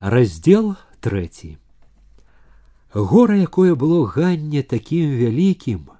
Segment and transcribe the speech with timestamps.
[0.00, 1.58] Раздел трэці.
[2.94, 5.90] Гора, якое было ганне такім вялікім,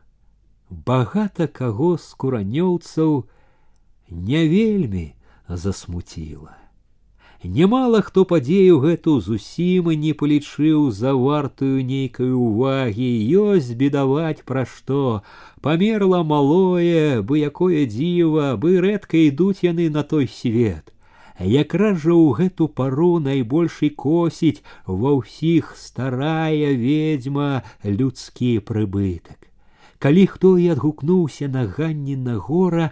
[0.70, 3.28] багата каго з куранёўцаў
[4.08, 5.12] не вельмі
[5.48, 6.56] засмуціла.
[7.44, 14.64] Немало хто падзею гэту зусім і не палічыў за вартую нейкай увагі, ёсць бедаваць пра
[14.64, 15.20] што,
[15.60, 20.88] памерла малое, бы якое дзіва, бы рэдка ідуць яны на той свет
[21.39, 29.51] якраз жа ў гэту пару найбольш і косіць ва ўсіх старая ведьма людскі прыбытак.
[29.99, 32.91] Калі хто і адгукнуўся на ганніна гора,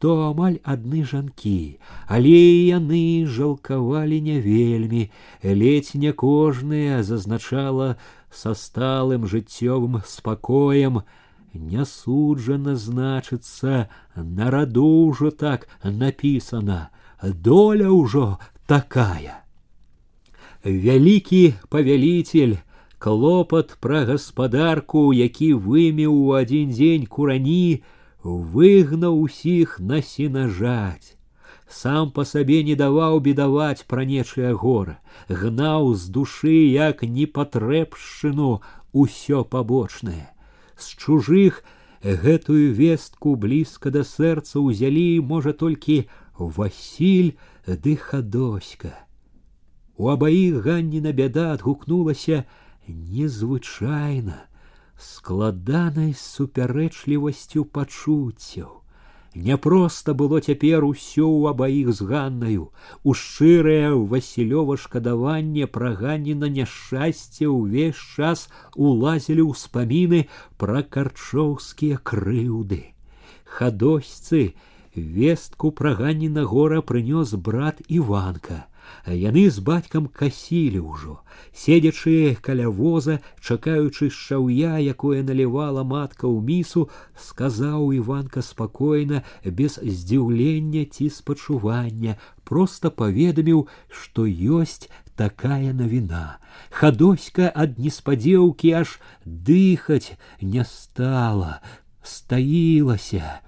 [0.00, 1.76] то амаль адны жанкі,
[2.08, 2.36] але
[2.72, 5.10] яны жалкавалі не вельмі,
[5.44, 7.96] ледзь не кожная зазначала
[8.32, 11.02] са сталым жыццёвым спакоем,
[11.52, 16.88] не суджана значыцца, на раду ўжо так напісана,
[17.21, 18.37] доля ўжо
[18.67, 19.43] такая.
[20.65, 22.57] Вялікі павяліцель,
[22.97, 27.83] клопат пра гаспадарку, які вымеў у адзін дзень курані,
[28.23, 31.13] выгнаў усіх на сенажаць.
[31.67, 34.97] Сам па сабе не даваў бедаваць пра нечае гора,
[35.29, 38.61] гнаў з душы як непатрэбшчыну
[38.93, 40.29] усё пабочнае.
[40.77, 41.63] З чужых
[42.01, 46.05] гэтую вестку блізка да сэрца ўзялі, можа толькі
[46.38, 47.36] Васіль
[47.66, 48.92] ды хадоська.
[50.00, 52.44] У абаіх ганніна бяда адгукнулася
[52.88, 54.48] незвычайна,
[54.96, 58.80] складанай супярэчлівасцю пачуццяў.
[59.34, 62.64] Няпроста было цяпер усё ў абаіх з ганнаю,
[63.04, 70.26] у шчырае Васілёва шкадаванне пра ганніна няшчасце ўвесь час улазілі ўспаміны
[70.58, 72.96] пра карчоўскія крыўды.
[73.46, 74.58] Хадосьцы,
[74.94, 78.66] Вестку пра ганніна гора прынёс брат Іванка.
[79.06, 81.22] Яны з бацькам касілі ўжо,
[81.54, 90.84] седзячы каля воза, чакаючы шаўя, якое налівала матка ў місу, сказаў Іванка спакойна, без здзіўлення
[90.90, 96.38] ці спачування, проста паведаміў, што ёсць такая навіна.
[96.70, 101.62] Хадоська ад неспадзеўкі аж дыхаць не стала,
[102.02, 103.40] стаілася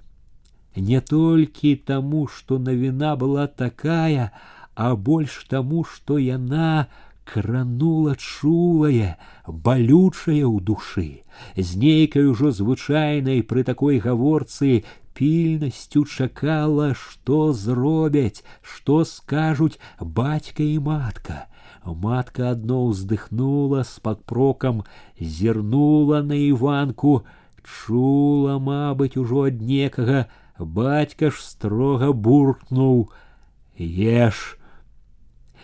[0.77, 4.33] не толькі таму, што навіна была такая,
[4.75, 6.89] а больш таму, што яна
[7.25, 9.17] кранула чулае,
[9.47, 11.23] балючае ў душы,
[11.57, 14.83] з нейкай ужо звычайнай пры такой гаворцы
[15.15, 21.47] пільнасцю чакала, што зробяць, што скажуць бацька і матка.
[21.85, 24.85] Матка адно ўздыхнула з падпрокам,
[25.19, 27.23] зірнула на іванку,
[27.63, 30.27] чула, мабыць, ужо ад некага,
[30.59, 33.11] Бацька ж строга буркнуў:
[33.79, 34.59] Еш.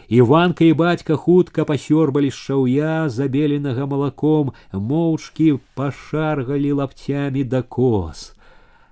[0.09, 8.33] Іванка і бацька хутка пасёрбалі з шаўя, забеленага малаком, моўчкі пашаргалі лапцямі да кос.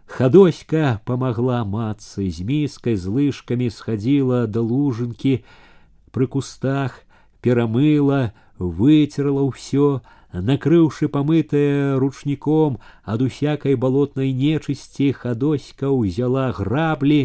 [0.07, 5.41] Хадоська помогла матцы з міскай з лыжкамі схадзіла да лужынкі,
[6.13, 7.01] пры кустах
[7.41, 17.21] перамыла, выцерла ўсё, накрыўшы памытае ручніком ад усякай балотнай нечысці хадоська ўзяла граблі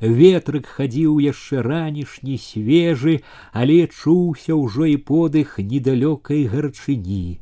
[0.00, 3.16] ветрык хадзіў яшчэ ранішні свежы
[3.52, 7.40] але чуўся ўжо і подых недалёкай гарчыні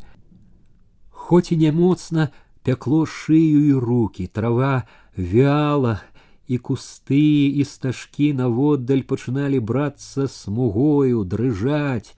[1.10, 2.31] хоць і нямоцна
[2.62, 4.84] пякло шыю і руки трава
[5.16, 6.00] вяла
[6.47, 12.15] і кусты і стажкі наводдаль пачыналі брацца смугою дрыжаць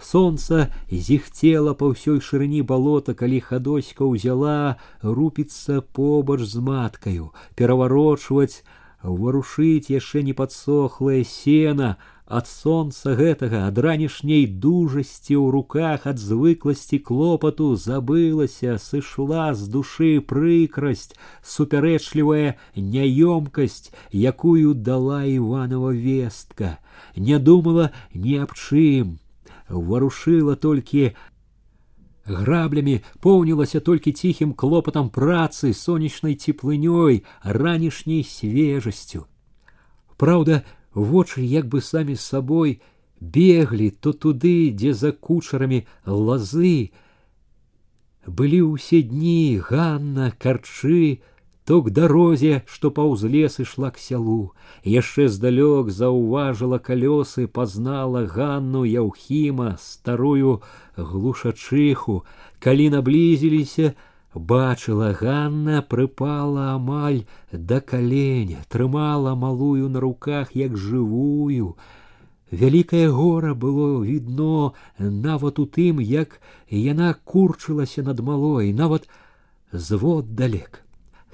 [0.00, 8.62] Солнце зіхцела па ўсёй шырыні балота, калі хадоська ўзяла рупіцца побач з маткаю, пераварочваць,
[9.02, 16.98] варушыць яшчэ не падсохлае сена, ад сонца гэтага ад ранішняй дужасці ў руках ад звыкласці
[16.98, 21.14] клопату забылася сышла з душы прыкрасць
[21.46, 26.72] супярэчлівая няёмкасць якую дала иванова вестка
[27.14, 29.22] не думала ні аб чым
[29.70, 31.12] варушыла толькі
[32.26, 39.26] граблямі поўнілася толькі ціхім клопатам працы сонечнай цеплынёй ранішняй свежасцю
[40.16, 42.80] Праўда, вочы як бы самі з сабой
[43.20, 46.90] беглі то туды дзе за кучарамі лазы
[48.26, 51.20] былі ўсе дні ганна карчы
[51.66, 54.54] то к дарозе, што паўз лес ішла к сялу,
[54.84, 60.62] яшчэ здалёк заўважыла калёсы, пазнала ганну яўхіма старую
[60.96, 62.22] глушачыху,
[62.62, 63.94] калі наблізіліся,
[64.32, 71.74] бачыла ганна прыпала амаль да каленя, трымала малую на руках як жывую,
[72.50, 76.40] Вялікае гора было відно нават у тым, як
[76.70, 79.08] яна курчылася над малой, нават
[79.72, 80.86] звод далек.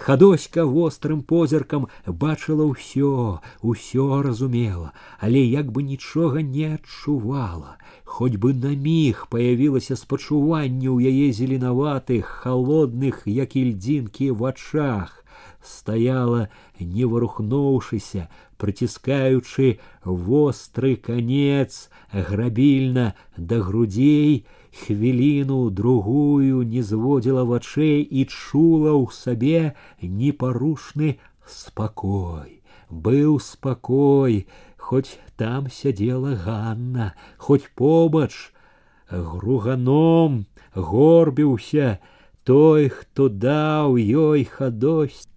[0.02, 4.90] Хадоська вострым позіркам бачыла ўсё, усё разумела,
[5.20, 7.78] але як бы нічога не адчувала.
[8.02, 15.22] Хоць бы на міг паявілася спачуванне ў яе зеленаватых, холодных, як ільдзінкі вачах
[15.62, 16.48] стаяла,
[16.80, 18.28] не варухнуўшыся,
[18.58, 24.46] прыціскаючы востры канец грабільна да грудзей,
[24.76, 32.62] хвіліну другую не зводзіла вачэй і чула ў сабе непарушны спакой.
[32.88, 34.46] Быў спакой,
[34.76, 38.52] хоць там сядзела Ганна, хоць побач
[39.08, 41.98] груганом горбіўся
[42.44, 45.28] той, хто даў ёй хадось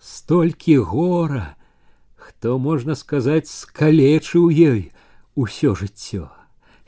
[0.00, 1.56] столькі гора,
[2.14, 4.92] хто можна сказаць скалечыў ёй
[5.34, 6.28] усё жыццё.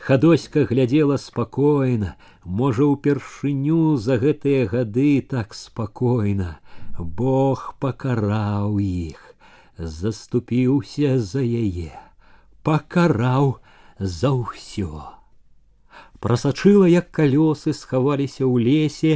[0.05, 6.61] Хадоська глядела спакойна, можа ўпершыню за гэтыя гады так спакойна.
[6.99, 9.17] Бог пакараў іх,
[9.79, 11.97] заступіўся за яе,
[12.63, 13.57] пакараў
[13.99, 15.09] за ўсё.
[16.21, 19.15] Прасачыла, як калёсы схаваліся ў лесе,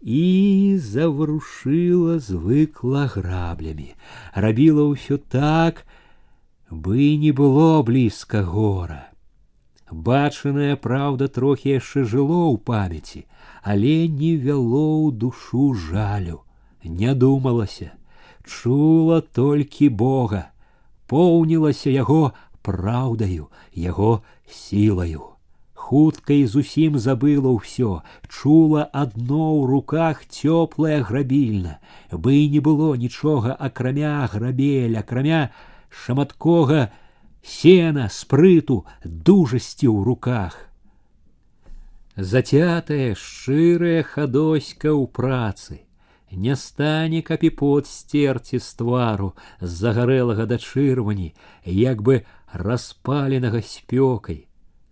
[0.00, 3.92] і заварушыла звыкла граблямі,
[4.32, 5.84] рабіла ўсё так,
[6.70, 9.10] бы не было блізка гора.
[9.94, 13.24] Бачаная праўда трохі яшчэ жыло ў памяці,
[13.62, 16.42] але не вяло ў душу жалю,
[16.84, 17.90] не думалася,
[18.44, 20.46] чула толькі Бога,
[21.10, 22.22] поўнілася яго
[22.62, 25.30] праўдаю, яго сілаю
[25.90, 31.82] хутка і зусім забыла ўсё, чула адно ў руках цёплая грабільна,
[32.14, 35.40] бы і не было нічога акрамя грабель, акрамя
[35.90, 36.94] шаматкога
[37.44, 40.68] сена, спрыту, дужасці ў руках.
[42.16, 45.86] Зацятая шчырая хадоська ў працы,
[46.30, 51.34] не стане каб і пот стерці з твару з загарэлага да чырвані,
[51.64, 52.22] як бы
[52.52, 54.50] распаленага спёкай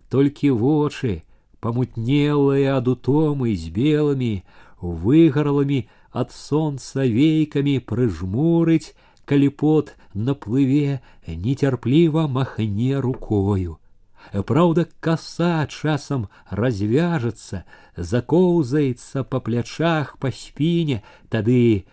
[0.09, 1.23] толькі вочы,
[1.61, 4.43] памутнелыя ад утомы з белымі,
[4.81, 8.97] выгарламі ад сонца вейкамі прыжмурыць,
[9.29, 13.77] калі пот наплыве нецярпліва махне рукою.
[14.33, 17.63] Праўда, коса часам развяжется,
[17.95, 21.85] закоўзаецца па плячах па спіне, тады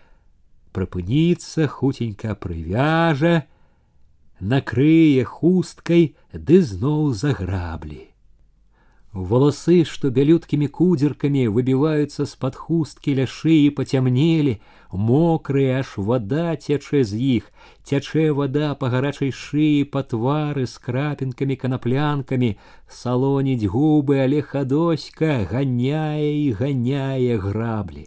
[0.73, 3.47] прыпыніцца хутенька прывяжа,
[4.39, 8.10] накрые хусткай ды зноў заграблі.
[9.17, 14.53] Волосы, что бялюткімі кудзеркамі выбіваюцца з-пад хусткі ля шыі пацямнелі,
[14.93, 17.47] мокрыя аж вода цячэ з іх,
[17.81, 22.51] цячэ вода па гарачай шыі па твары з крапінкамі канаплянкамі,
[22.85, 28.05] салоніць губы, але хадоська ганяе і ганяе граблі.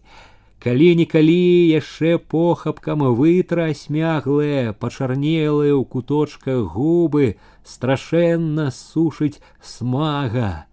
[0.62, 7.34] Калі-нікалі яшчэ похапкам вытра смяглыя, пачарнелыя ў куточках губы,
[7.66, 10.70] страшэнна сушыць смага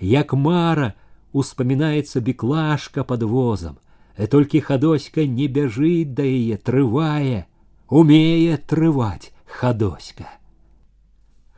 [0.00, 0.94] як мара
[1.32, 3.76] успамінаецца біклашка под возам,
[4.16, 7.44] э толькі хадоська не бяжыць да яе трывае,
[7.88, 10.26] умее трываць хадоська.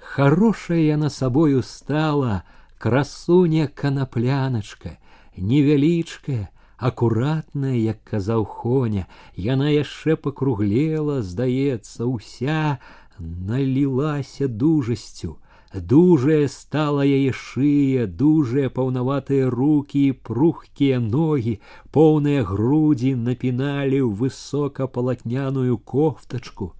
[0.01, 2.43] Хорошая яна сабою стала,
[2.79, 4.99] красуня канапляначка,
[5.37, 6.49] невялічкая,
[6.79, 12.79] акуратная, як казаў хоня, яна яшчэ пакруглела, здаецца, уся
[13.19, 15.39] налілася дужасцю,
[15.75, 21.61] Дужая стала яе шыя, дужыя паўнаватыя руки, прухкія ногі,
[21.93, 26.73] поўныя грудзі напіналі ў высокапалатняную кофтачку.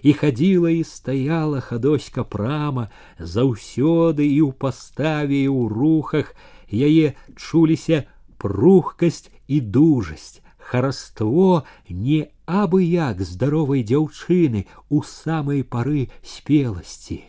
[0.00, 2.88] І хадзіла і стаяла хадоська прама,
[3.20, 6.32] заўсёды і ў паставе і ў рухах
[6.72, 8.08] яе чуліся
[8.40, 17.20] прухкасць і дужасць, хараство не абы як здаровай дзяўчыны у самай пары спеласці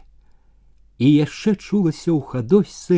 [0.97, 2.97] і яшчэ чулася ў хадосьцы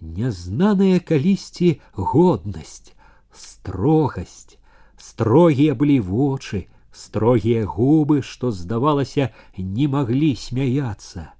[0.00, 2.92] нязнаная калісьці годнасць,
[3.32, 4.56] строгасць,
[4.96, 11.32] строгія былі вочы, строгія губы, што здавалася, не маглі смяяцца.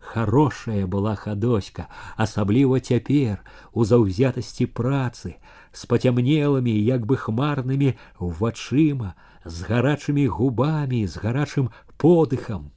[0.00, 1.86] Хорошая была хадоська,
[2.16, 5.36] асабліва цяпер у заўзятасці працы,
[5.72, 12.72] з пацямнелымі, як бы хмарнымі вачыма, з гарачымі губамі, з гарачым подыхам,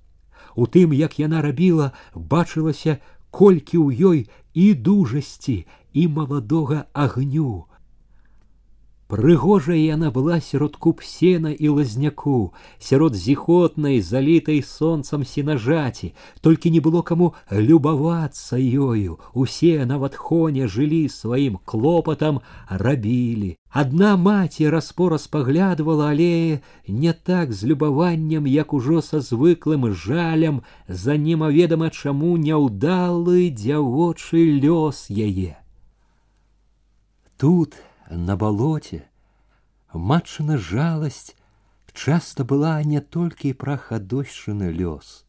[0.57, 2.97] у тым як яна рабіла бачылася
[3.29, 4.19] колькі ў ёй
[4.53, 5.57] і дужасці
[5.93, 7.65] і маладога агню
[9.13, 16.79] Прыгожая яна была сярод куб сена і лазняку, сярод зіхотнай, залітай сонцам сенажаці, толькі не
[16.79, 19.19] было каму любавацца ёю.
[19.37, 23.53] Усе нават хоне жылі сваім клопатам, рабілі.
[23.69, 31.21] Адна маці распораз паглядвала, але не так з любаваннем, як ужо са звыклым жалям за
[31.21, 35.59] немаведама чаму няўдалы дзявочы лёс яе.
[37.37, 37.77] Тут
[38.09, 39.05] на болоте
[39.93, 41.35] матчына жалость
[41.93, 45.25] часто была не толькі пра хадойшчыны лёс.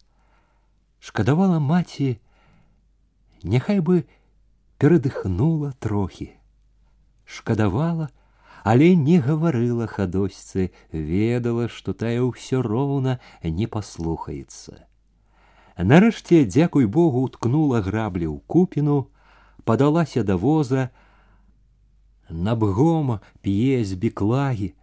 [0.99, 2.19] Шкадавала маці,
[3.43, 4.05] няхай бы
[4.77, 6.33] перадыхнула трохі.
[7.25, 8.09] Шкадавала,
[8.63, 14.89] але не гаварыла хадосьцы, ведала, што тая ўсё роўна не паслухаецца.
[15.77, 19.11] Нарэшце, дзякуй Богу, уткнула граблі ў купіну,
[19.63, 20.89] падалася да воза,
[22.29, 24.73] набгома п'е з біклагі,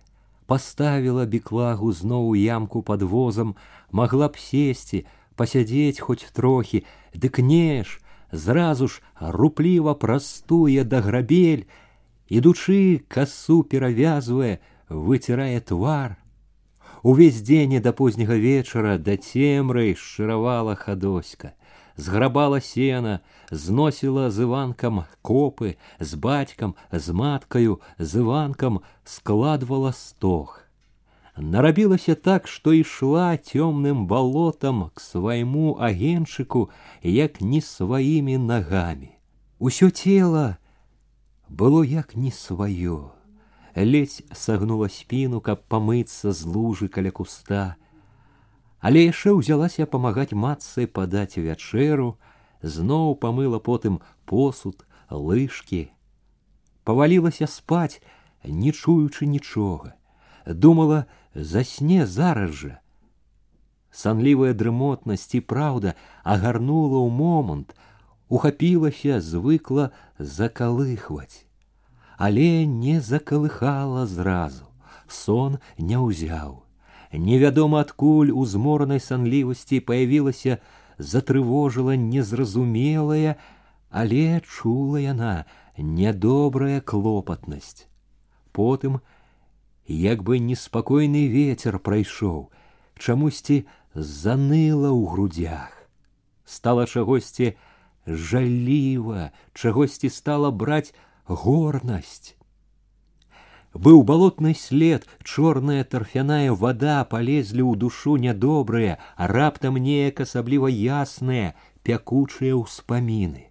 [0.47, 3.55] поставила біклагу зноў ямку под возам,
[3.91, 6.85] могла б сесці, пасядзець хоць трохі,
[7.15, 8.01] дык неш,
[8.33, 11.67] зразу ж рупліва прастуе да грабель,
[12.29, 16.17] ідучы касу перавязвае, выцірае твар.
[17.03, 21.55] Увесь дзень да позняга вечара да цемрай шчыравала хадоська
[21.97, 23.21] зграбала сена,
[23.51, 30.63] зносіла з іванкам копы, з бацькам, з маткаю, з іванкам складвала стог.
[31.37, 36.69] Нарабілася так, што ішла цёмным балотам к свайму агенчыку,
[37.03, 39.17] як не сваімі нагамі.
[39.59, 40.59] Усё цела
[41.49, 43.17] было як не сваё.
[43.75, 47.77] Ледзь сагнула спіну, каб памыцца з лужы каля куста,
[48.83, 52.19] але яшчэ ўзялася памагаць матцы падаць вячэру,
[52.63, 55.95] зноў памыла потым посуд, лыжкі.
[56.83, 58.03] Павалілася спаць,
[58.43, 59.95] не чуючы нічога.
[60.47, 62.75] Думала, засне зараз жа.
[63.95, 65.95] Санлівая дрымотнасць і праўда
[66.27, 67.79] агарнула ў момант,
[68.27, 71.47] ухапілася, звыкла закалыхваць.
[72.19, 74.67] Але не закалыхала зразу,
[75.07, 76.63] сон не ўзяў
[77.17, 80.59] невядома адкуль у зморанай санлівасці паявілася
[80.99, 83.37] затрывожыла незразумелая,
[83.91, 85.45] але чула яна
[85.77, 87.87] нядобрая клопатнасць.
[88.53, 89.01] Потым,
[89.87, 92.53] як бы неспакойны ветер прайшоў,
[92.99, 95.89] чамусьці заныла ў грудях.
[96.45, 97.57] Стала чагосьці
[98.07, 100.93] жаліва, чагосьці стала браць
[101.25, 102.36] горнасць.
[103.75, 111.55] Быў балотны след, чорная тарфяная вода полезлі ў душу нядобрыя, а раптам неяк асабліва ясныя,
[111.83, 113.49] пякучыя ўспаміны.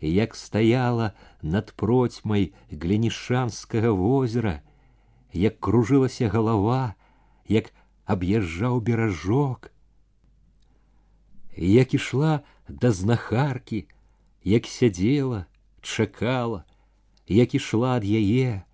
[0.00, 4.60] Як стаяла над процьмай глінішанскага возера,
[5.32, 6.98] як кружылася галава,
[7.46, 7.70] як
[8.04, 9.70] аб'язджаў беражок,
[11.56, 13.86] як ішла да знахаркі,
[14.42, 15.46] як сядзела,
[15.80, 16.64] чакала,
[17.28, 18.66] як ішла ад яе,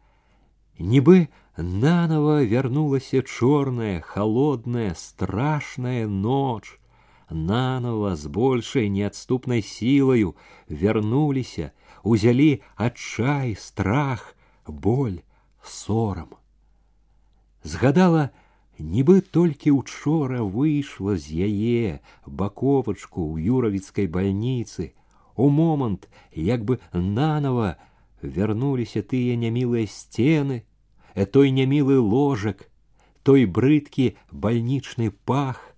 [0.81, 6.81] Нібы нанова вярнулася чорная, холодная, страшная ноч.
[7.31, 10.35] Нанова з большай неадступнай сілаю
[10.69, 11.71] вярнуліся,
[12.03, 14.35] узялі адчай, страх,
[14.67, 15.21] боль,
[15.63, 16.35] сорам.
[17.63, 18.31] Згадала,
[18.79, 24.97] нібы толькі учора выйшла з яе баковачку ў юравіцкай бальніцы,
[25.37, 27.77] у момант, як бы нанова
[28.25, 30.65] вярнуліся тыя нямілыя сцены,
[31.15, 32.71] э той нямілы ложак,
[33.23, 35.75] той брыдкі бальнічны пах,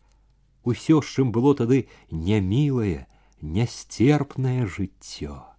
[0.64, 3.07] усё, з чым было тады нямілае,
[3.40, 5.52] нястерпнае жыццё.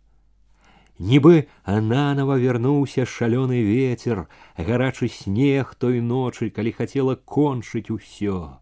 [1.00, 8.60] Нібы нанова вярнуўся шалёны ветер, гарачы снег той ночы, калі хацела кончыць усё.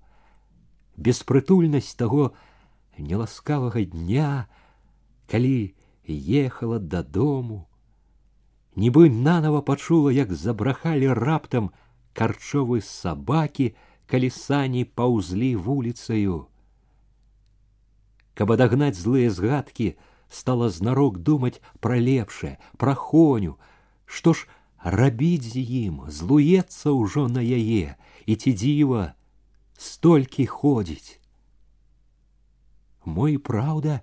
[0.95, 2.33] Беспрытульнасць таго
[2.97, 4.47] неласкавага дня,
[5.27, 5.75] калі
[6.07, 7.67] ехала дадому,
[8.75, 11.71] нібы нанова пачула, як забрахалі раптам
[12.13, 13.73] карчовы сабакі,
[14.07, 16.47] калі сані паўзлі вуліцаю.
[18.35, 19.95] Каб адагнаць злыя згадкі,
[20.31, 23.55] стала знарок думаць пра лепшае, пра хоню,
[24.05, 24.47] што ж
[24.83, 27.95] рабіць з ім, злуецца ўжо на яе,
[28.25, 29.13] і ці дзіва
[29.77, 31.19] столькі ходзіць.
[33.05, 34.01] Мой праўда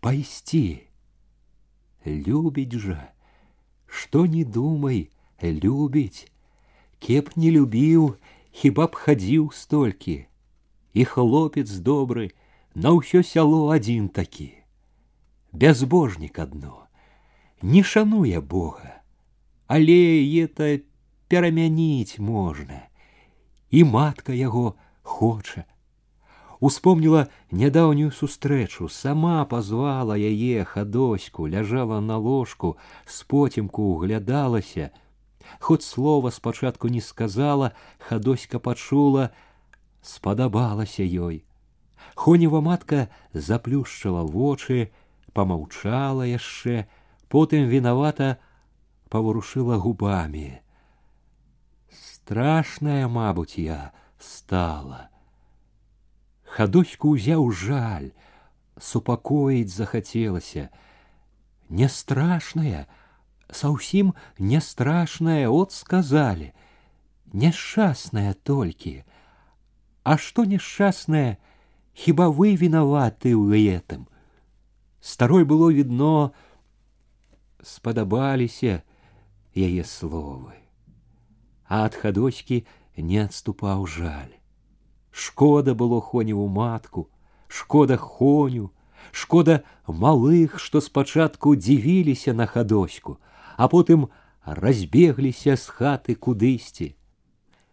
[0.00, 0.86] пайсці,
[2.06, 3.12] любіць жа,
[3.94, 5.10] Что не думай,
[5.42, 6.30] любіць,
[6.98, 8.16] Кеп не любіў,
[8.52, 10.26] хіба б хадзіў столькі.
[10.92, 12.30] І хлопец добры,
[12.74, 14.52] на ўсё сяло адзін такі.
[15.52, 16.86] Бязбожнік адно,
[17.62, 19.02] не шануе Бога,
[19.66, 20.82] але это
[21.28, 22.86] перамяніць можна.
[23.70, 25.64] І матка яго хоча.
[26.64, 34.90] Успомніла нядаўнюю сустрэчу, сама пазвала яе хадоську, ляжала на ложку, з потемку углядалася.
[35.58, 39.30] Хоць слова спачатку не сказала, хадоська пачула,
[40.02, 41.44] спадабалася ёй.
[42.14, 44.92] Хонева матка заплюшчыла вочы,
[45.32, 46.84] помаўчала яшчэ,
[47.32, 48.36] потым вінавата
[49.08, 50.60] паварушыла губамі.
[51.90, 55.08] Страшная, мабуть, я стала.
[56.54, 58.10] Хадоську ўзяў жаль,
[58.78, 60.68] супакоіць захацелася.
[61.68, 62.86] Не страшная,
[63.50, 66.52] саўсім не страшная, от сказалі.
[67.32, 69.04] Няшчасная толькі.
[70.02, 71.38] А што няшчасная,
[71.94, 74.08] хіба вы вінаваты ў гэтым?
[75.00, 76.32] Старой было відно,
[77.62, 78.82] спадабаліся
[79.54, 80.58] яе словы.
[81.70, 84.34] А ад хадочкі не адступаў жаль.
[85.14, 87.08] Шкода было хоневу матку,
[87.48, 88.70] шкода хоню,
[89.12, 93.18] шкода малых, што спачатку дзівіліся на хадоську,
[93.56, 94.08] а потым
[94.44, 96.94] разбегліся з хаты кудысьці.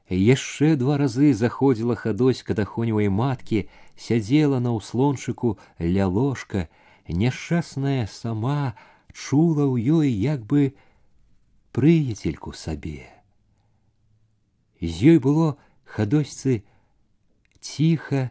[0.10, 6.70] Яшчэ два разы заходзіла хадоська да хоневай маткі, сядзела на ўслончыку ля ложка,
[7.08, 8.76] няшчасная сама
[9.12, 10.76] чула ў ёй як бы
[11.76, 13.04] прыяцельку сабе.
[14.80, 16.64] З ёй было хадосьцы
[17.62, 18.30] ціха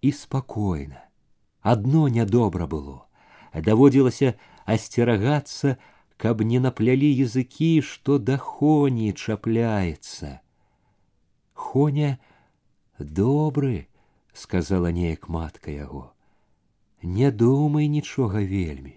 [0.00, 1.04] і спакойна.
[1.60, 3.04] Адно нядобра было,
[3.54, 5.76] даводзілася асцерагацца,
[6.16, 10.40] каб не наплялі языкі, што да хоні чапляецца.
[11.52, 12.18] Хоня
[12.98, 13.88] добры,
[14.32, 16.12] сказала неяк матка яго.
[17.02, 18.96] Не думай нічога вельмі.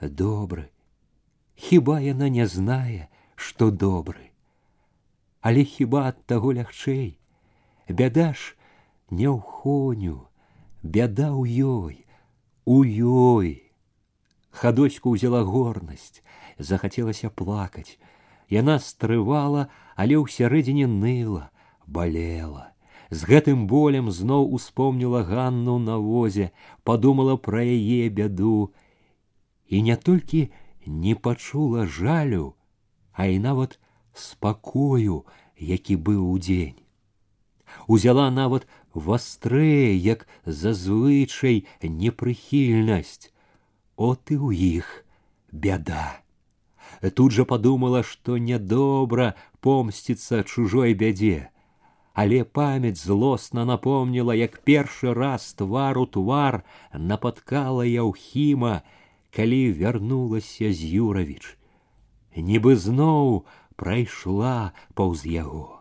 [0.00, 0.70] Добры.
[1.54, 4.30] Хіба яна не знае, што добры.
[5.40, 7.18] Але хіба ад таго лягчэй,
[7.88, 8.54] бяда ж
[9.10, 10.28] не ў хоню,
[10.82, 12.06] бяда ў ёй,
[12.64, 13.66] у ёй.
[14.50, 16.22] Хадочку ўзяла горнасць,
[16.58, 17.98] захацелася плакаць.
[18.50, 21.50] Яна стрывала, але ўсярэдзіне ныла,
[21.86, 22.74] балела.
[23.10, 26.50] З гэтым болем зноў успомніла Ганну на возе,
[26.86, 28.70] падумала пра яе бяду
[29.66, 30.50] і не толькі
[30.86, 32.54] не пачула жалю,
[33.12, 33.78] а і нават
[34.14, 35.26] спакою,
[35.58, 36.78] які быў удзень
[37.86, 43.30] узяла нават вастрэй, як зазвычай непрыхільнасць.
[43.96, 45.04] От і ў іх
[45.52, 46.22] бяда.
[47.14, 51.48] Тут жа падумала, што нядобра помсціцца чужой бядзе.
[52.12, 58.82] Але памяць злосна напомніла, як першы раз твару твар напаткала Яўхіма,
[59.30, 61.56] калі вярнулася з Юравіч.
[62.36, 65.80] Нібы зноў прайшла паўз яго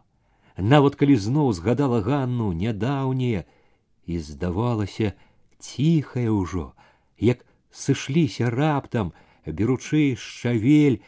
[0.57, 3.45] нават калі зноў згадала ганну нядаўнее
[4.05, 5.13] і здавалася
[5.59, 6.73] ціхае ўжо
[7.19, 9.13] як сышліся раптам
[9.45, 10.99] беручы шавель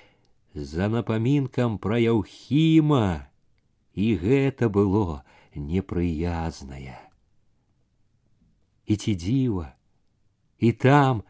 [0.54, 3.27] за напамінкам пра яўхіма
[3.93, 5.23] і гэта было
[5.56, 6.99] непрыязнае
[8.86, 9.67] і ці дзіва
[10.60, 11.23] і там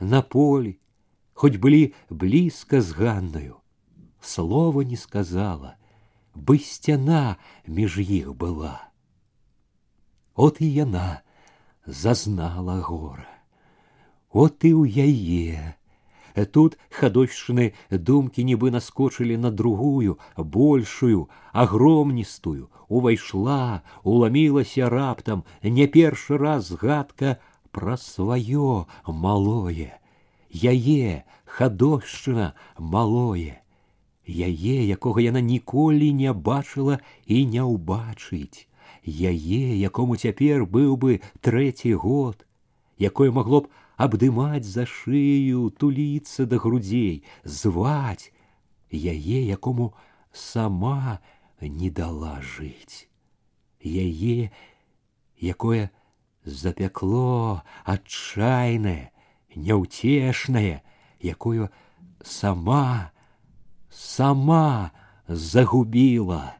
[0.00, 0.78] на полі
[1.32, 3.58] хоць былі блізка з ганнаю
[4.20, 5.76] слова не сказала
[6.34, 8.88] бы сцяна між іх была.
[10.34, 11.20] От і яна
[11.86, 13.26] зазнала гора.
[14.30, 15.74] От і ў яе.
[16.54, 26.70] Тут хадочшны думкі нібы наскочылі на другую, большую, агромністую, увайшла, уламілася раптам, не першы раз
[26.70, 27.42] гадка
[27.74, 29.98] пра сваё малое.
[30.48, 33.58] Яе хадошчына малое
[34.28, 38.68] яе, якога яна ніколі не бачыла і не ўбачыць,
[39.04, 42.44] яе, якому цяпер быў бы трэці год,
[42.98, 48.30] якое магло б абдымаць за шыю, туліцца да грудзей, зваць,
[48.92, 49.94] яе, якому
[50.32, 51.20] сама
[51.60, 53.08] не дала жыць,
[53.82, 54.52] яе,
[55.40, 55.90] якое
[56.44, 59.10] запякло адчайнае,
[59.56, 60.82] няўцешнае,
[61.20, 61.70] якое
[62.22, 63.10] сама
[63.92, 64.90] сама
[65.28, 66.54] загубила.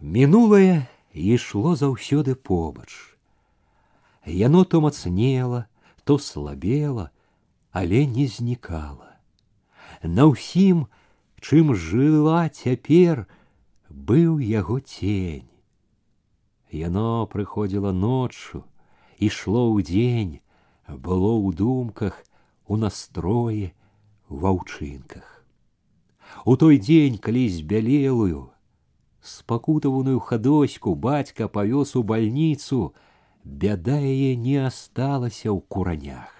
[0.00, 3.16] Мінулае ішло заўсёды побач.
[4.26, 5.66] Яно то мацнела,
[6.04, 7.10] то слабела,
[7.72, 9.16] але не знікала.
[10.02, 10.86] На ўсім,
[11.40, 13.24] чым жыла цяпер,
[13.88, 15.48] быў яго тень.
[16.68, 18.64] Яно прыходзіла ноччу,
[19.16, 20.34] ішло ў дзень,
[20.88, 22.18] было ў думках,
[22.66, 23.72] у настроі,
[24.28, 25.44] ва ўчынках.
[26.44, 28.50] У той дзень, калі збялелую,
[29.24, 32.94] спакутаваную хадоську бацька павёз у бальніцу,
[33.44, 36.32] бяда яе не асталася ў куранях.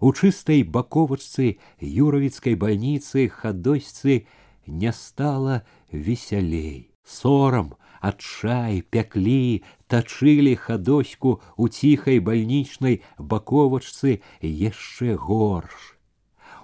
[0.00, 4.26] У чыстай баковачцы юравіцкай бальніцы хадосьцы
[4.66, 6.94] не стала весялей.
[7.02, 15.91] Сорам, адчай, пяклі, тачылі хадоську у ціхай бальнічнай баковачцы яшчэ горш.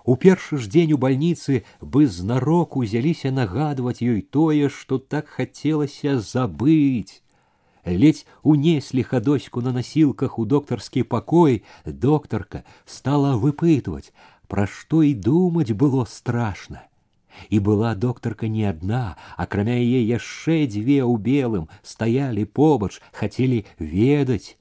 [0.09, 6.19] У першы ж дзень у бальніцы бы знарок узяліся нагадваць ёй тое, што так хацелася
[6.21, 7.25] забыць.
[7.87, 14.13] Ледзь унеслі хадоську на насілках у доктарскі пакой, доктарка стала выпытваць,
[14.49, 16.85] пра што і думаць было страшна.
[17.51, 24.57] І была доктарка не адна, акрамя яе яшчэ дзве ў белым стаялі побач, хацелі ведаць,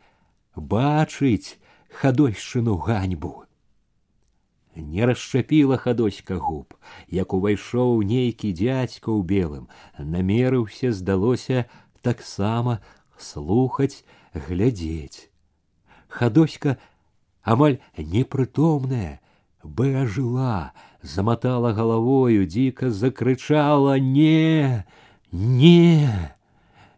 [0.55, 1.59] бачыць
[1.93, 3.45] хадойшчыну ганьбу.
[4.77, 6.73] Не расшчапіла хадоська губ,
[7.07, 11.65] як увайшоў нейкі дзядзька ў белым, намерыўся, здалося
[12.01, 12.81] таксама
[13.17, 14.01] слухаць,
[14.33, 15.29] глядзець.
[16.09, 16.77] Хадоська
[17.43, 19.21] амаль непрытомная,
[19.63, 24.85] бы ажыла, замотала головою, дико закричала «Не!
[25.31, 26.35] Не!»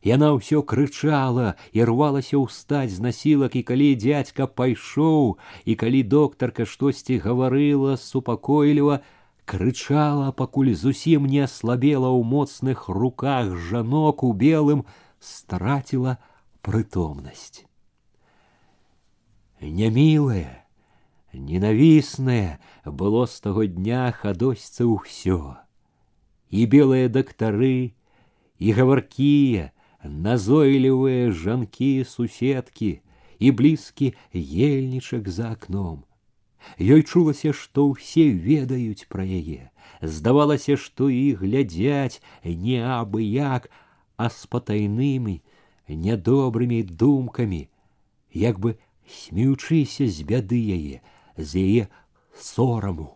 [0.05, 6.69] Яна ўсё крычала і рвалася ўстаць з насілак і калі дзядзька пайшоў і калі доктарка
[6.69, 9.01] штосьці гаварыла супакойліва,
[9.49, 14.85] крычала, пакуль зусім не аслабела ў моцных руках жанок у белым,
[15.17, 16.21] страціла
[16.61, 17.65] прытомнасць.
[19.57, 20.65] Нямілая,
[21.35, 25.59] Ненавіснае было з таго дня хадосьца ўсё.
[26.49, 27.91] І белыя дактары,
[28.57, 29.71] і гаваркія,
[30.03, 32.99] назойлівыя жанкі суседкі
[33.39, 36.03] і блізкі ельнічак за акном.
[36.79, 39.69] Ёй чулася, што ўсе ведаюць пра яе.
[40.01, 43.69] Здавалася, што і глядзяць не абы як,
[44.17, 45.41] а з патайнымі,
[45.87, 47.67] нядобрымі думкамі,
[48.33, 51.01] як бы смеючыся з бяды яе,
[51.37, 51.83] з яе
[52.33, 53.15] сораму.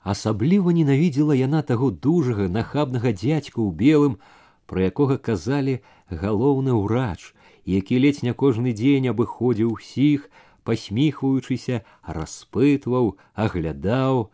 [0.00, 4.14] Асабліва ненавідзела яна таго дужага нахабнага дзядзьку ў белым,
[4.65, 7.33] пра якога казалі галоўны ўрач,
[7.65, 10.29] які ледзь не кожны дзень абыходзіў усіх,
[10.65, 14.29] пасміхваючыся, распытваў, аглядаў.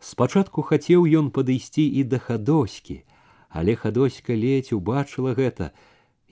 [0.00, 3.02] Спачатку хацеў ён падысці і да хадоські,
[3.48, 5.72] але хадоська ледзь убачыла гэта.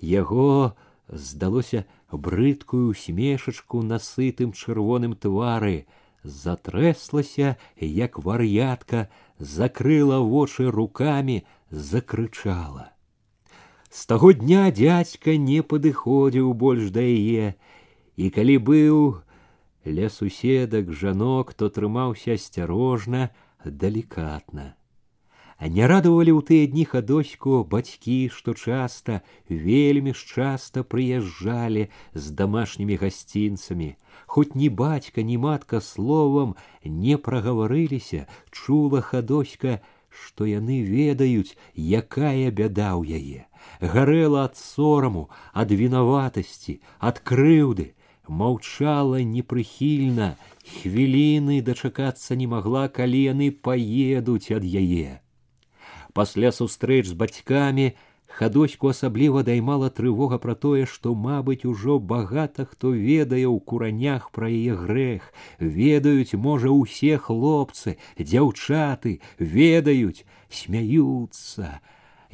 [0.00, 0.76] Яго
[1.09, 5.87] здалося брыдкую усмешачку на сытым чырвоным твары,
[6.22, 12.93] затрэслася, як вар'ятка, закрыла вочы руками, закрычала.
[13.93, 17.56] З таго дня дядзька не падыходзіў больш да яе,
[18.15, 18.97] і калі быў
[19.86, 23.30] ля суседак жанок, то трымаўся асцярожна,
[23.65, 24.75] далікатна.
[25.60, 29.19] А не радовали ў тыя дні хадоську бацькі, што часта,
[29.52, 33.97] вельмі ж часта прыязджалі з домашнімі гасцінцамі.
[34.23, 42.95] Хоць ні бацька, ні матка словам не прагаварыліся, чула хадоська, што яны ведаюць, якая бяда
[42.97, 43.41] ў яе.
[43.80, 47.93] Гарэла ад сораму, ад вінаватасці, ад крыўды,
[48.28, 50.36] маўчала непрыхільна,
[50.82, 55.19] хвіліны дачакацца не магла, калі яны паедуць ад яе.
[56.13, 57.93] Пасля сустрэч з бацькамі
[58.35, 64.51] хадоську асабліва даймала трывога пра тое, што, мабыць, ужо багата хто ведае ў куранях пра
[64.51, 71.79] яе грэх, ведаюць, можа, усе хлопцы, дзяўчаты, ведаюць, смяюцца.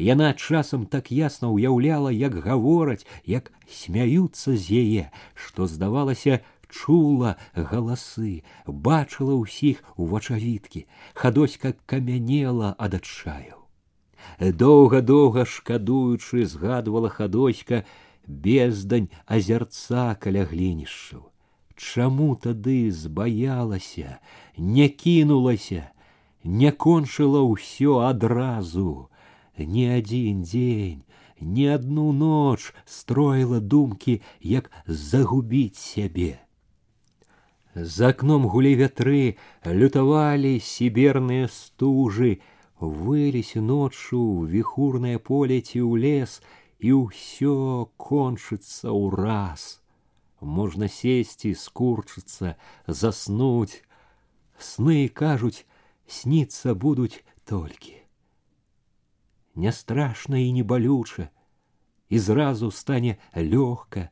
[0.00, 5.04] Яна часам так ясна ўяўляла, як гавораць, як смяюцца з яе,
[5.36, 6.40] што здавалася,
[6.72, 13.59] чула галасы, бачыла ўсіх у вачавіткі, хадоська камянела ад адчаю
[14.39, 17.83] доўга-доўга шкадуючы згадвала хадоська
[18.27, 21.31] бездань азярца каля глінішчаў.
[21.75, 24.19] Чаму тады збаялася,
[24.57, 25.91] не кінулася,
[26.43, 29.09] не кончыла ўсё адразу,
[29.57, 31.03] Ні адзін дзень,
[31.39, 36.39] ні адну ноч строіла думкі, як загубіць сябе.
[37.75, 42.39] За акном гулі вятры, лютавалі сіберныя стужы,
[42.79, 46.41] вылезь ночью в вихурное поле ці ў лес,
[46.79, 49.81] і ўсё кончыцца ў раз.
[50.41, 52.55] Можна сесці, скурчыцца,
[52.87, 53.81] заснуць.
[54.59, 55.65] Сны кажуць,
[56.07, 57.95] сниться будуць толькі.
[59.55, 61.29] Не страшна і не балюча,
[62.09, 64.09] і зразу стане лёгка,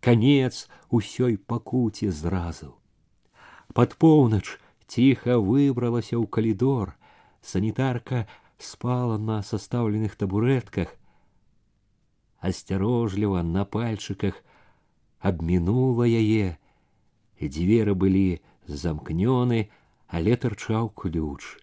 [0.00, 2.76] конец усёй пакуце зразу.
[3.72, 6.94] Пад поўнач ціха выбралася ў калідор,
[7.42, 8.26] санитарка
[8.58, 10.88] спала на составленных табуретках,
[12.40, 14.42] асцярожліва на пальчыках
[15.20, 16.58] абмінула яе,
[17.42, 19.70] дзверы былі замкнёны,
[20.06, 21.58] але тырчаў ключ.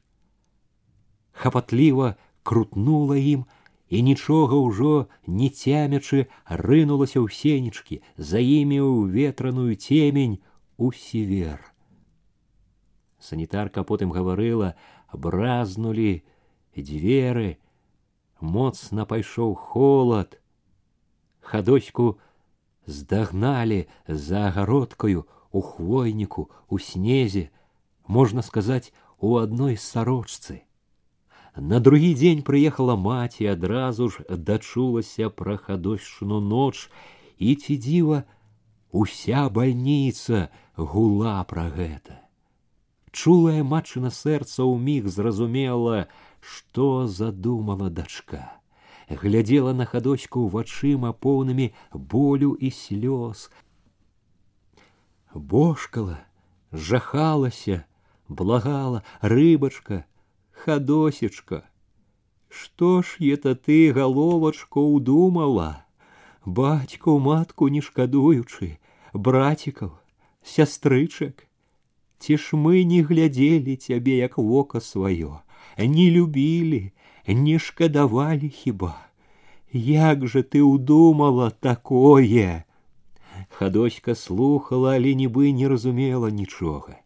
[1.31, 3.45] Хапатліва крутнула ім,
[3.89, 10.39] і нічога ўжо не цямячы рынулася ў сенечкі, за імі ў ветраную цемень
[10.77, 11.63] у сівер.
[13.19, 14.75] Санітарка потым гаварыла,
[15.13, 16.23] бразнулі
[16.75, 17.57] дзверы,
[18.39, 20.39] моцна пайшоў холад.
[21.41, 22.19] Хадоську
[22.85, 27.49] здагналі за агародкаю у хвойніку, у снезе,
[28.07, 30.63] можна сказаць, у адной сарочцы.
[31.55, 36.87] На другі дзень прыехала маці адразу ж дачулася пра хадошчыну ноч
[37.37, 38.23] і ці дзіва
[38.91, 42.22] уся бальніца гула пра гэта.
[43.13, 46.07] Чулая матчына сэрца ўміг зразумела,
[46.39, 48.61] што задумала дачка.
[49.09, 53.49] Глядзела на хадочку вачыма поўнымі болю і слёз.
[55.33, 56.19] Бошкала,
[56.71, 57.85] жахалася,
[58.27, 60.05] благала рыбачка,
[60.51, 61.65] хадосечка.
[62.49, 65.85] Што ж это ты, галовачко, удумала?
[66.45, 68.79] Бацьку, матку не шкадуючы,
[69.13, 69.93] братиков,
[70.43, 71.45] сястрычак.
[72.23, 75.39] Ці ж мы не глядзелі цябе як вока сваё,
[75.77, 76.91] не любілі,
[77.27, 78.95] не шкадавалі хіба.
[79.71, 82.65] Як же ты удумала такое?
[83.49, 86.97] Хадоська слухала, але нібы не разумела нічога.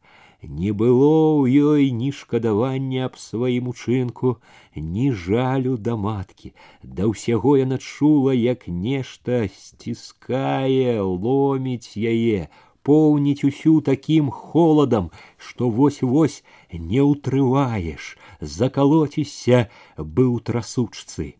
[0.43, 4.43] Не было ў ёй ні шкадавання аб сваім учынку,
[4.75, 6.51] ні жалю да маткі.
[6.83, 12.51] Да ўсяго яна чула, як нешта сціскае, ломіць яе,
[12.87, 21.35] поўніць усю такім холадам, што вось-вось не ўтрываеш, закалоцішся быў трасучцы.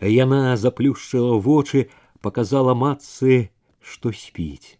[0.00, 1.88] Яна заплюшчыла вочы,
[2.20, 4.78] показала матцы, што спіць.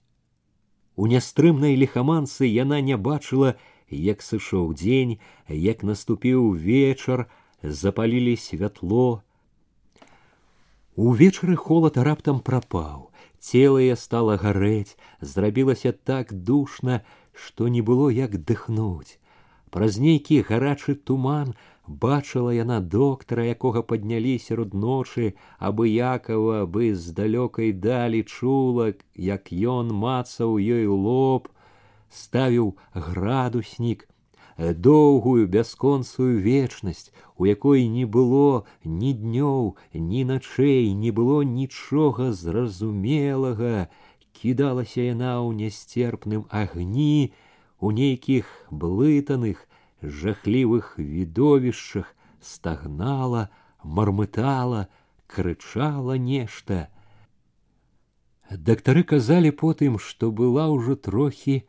[0.96, 3.54] У нястрымнай лихаманцы яна не бачыла,
[3.90, 7.26] як сышоў дзень, як наступіў вечар,
[7.62, 9.22] запалілі святло.
[10.94, 13.07] Увечары холад раптам прапаў,
[13.40, 19.18] целае стала гарэць, зрабілася так душна, што не было як дыхнуць.
[19.74, 21.54] Праз нейкі гарачы туман
[21.86, 29.92] бачыла яна доктара, якога паднялі сярод ночы, абыякова бы з далёкай далі чула, як ён
[29.92, 31.50] мацаў ёй лоб,
[32.08, 34.06] ставіў градуснік,
[34.58, 43.88] доўгую бясконцую вечнасць, у якой не было ні днёў, ні начэй, не было нічога зразумелага,
[44.32, 47.32] кідалася яна ў нясцерпным агні,
[47.80, 49.68] у нейкіх блытаных,
[50.02, 53.48] жахлівых відовішчах стагнала,
[53.82, 54.88] мармытала,
[55.26, 56.88] крычала нешта.
[58.50, 61.64] Дактары казалі потым, што была ўжо трохі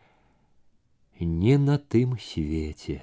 [1.20, 3.02] не на тым свеце.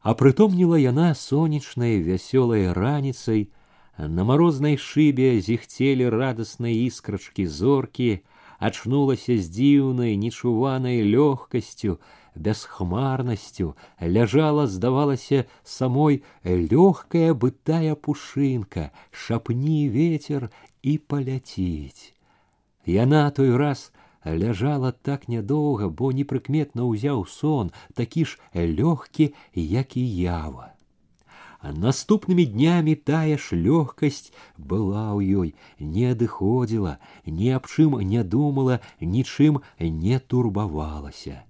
[0.00, 3.50] А прытомніла яна сонечнай вясёлай раніцай,
[3.98, 8.22] на марознай шыбе зіхцелі радаснай іскрачкі зоркі,
[8.58, 11.98] ачнулася з дзіўнай нечуванай лёгкасцю,
[12.38, 20.50] бясхмарнасцю ляжала здавалася самой лёгкая бытая пушынка шапні ветер
[20.82, 22.14] і паляціць
[22.86, 23.90] яна той раз
[24.24, 30.74] ляжала так нядоўга бо непрыкметна ўзяў сон такі ж лёгкі як і ява
[31.60, 35.48] а наступнымі днямі тая ж лёгкасць была ў ёй
[35.80, 39.62] не адыходзіла ні аб чым не думала нічым
[40.02, 41.42] не турбавалася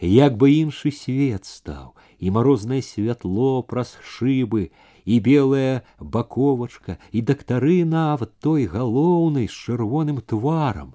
[0.00, 4.70] як бы іншы свет стаў і марознае святло праз шыбы
[5.04, 10.94] і белая баковачка і дактары нават той галоўнай з чырвоным тварам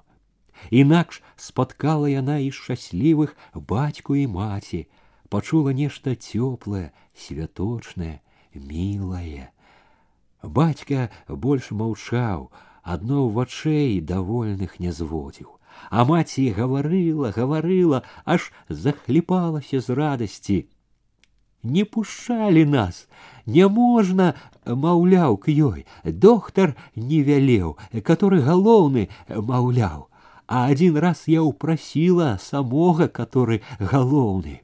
[0.71, 4.86] інакш спаткала яна і шчаслівых бацьку і маці
[5.30, 6.91] пачула нешта цёплае
[7.26, 8.19] святочнае
[8.54, 9.52] мілае
[10.43, 12.50] бацька больш маўчаў
[12.95, 15.54] адно вачэй давольных не зводзіў
[15.89, 20.60] а маці гаварыла гаварыла аж захліпалася з радасці
[21.63, 23.08] не пушчалі нас
[23.45, 24.34] не можна
[24.65, 27.78] маўляў к ёй доктар не вялеў
[28.12, 30.08] который галоўны маўляў
[30.52, 34.62] а один раз я ўпрасіла самога который галоўны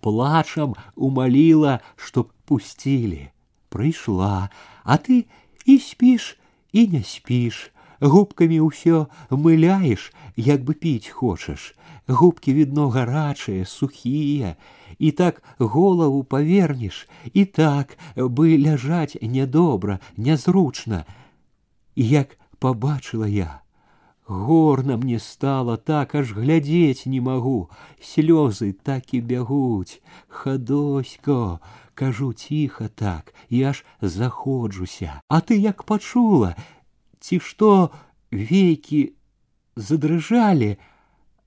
[0.00, 3.30] плачам умаліла чтоб пусцілі
[3.68, 4.48] прыйшла
[4.84, 5.24] а ты
[5.64, 6.36] і спіш
[6.72, 11.74] і не спіш губкамі ўсё мыляеш, як бы піць хочаш.
[12.08, 14.56] Губкі відно гарачыя, сухія,
[14.98, 21.04] і так голову павернеш, і так бы ляжаць нядобра, нязручна.
[21.94, 23.60] І як побачила я,
[24.28, 31.60] горна мне стало так, аж глядзець не магу, слёзы так і бягуць, хадосько,
[31.94, 36.56] кажу ціха так і аж заходжуся, а ты як пачула,
[37.20, 37.92] ці што
[38.32, 39.14] вейкі
[39.76, 40.76] задрыжалі,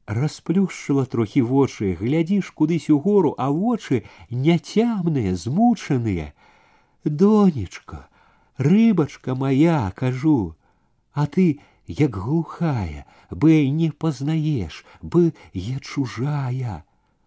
[0.08, 6.34] расплюшчыла трохі вочы, глядзіш кудысь угору, а вочы няцямныя, змучаныя.
[7.04, 8.08] Донечка,
[8.58, 10.56] рыбачка моя, кажу,
[11.12, 16.84] а ты як глухая, бы не пазнаеш, бы я чужая.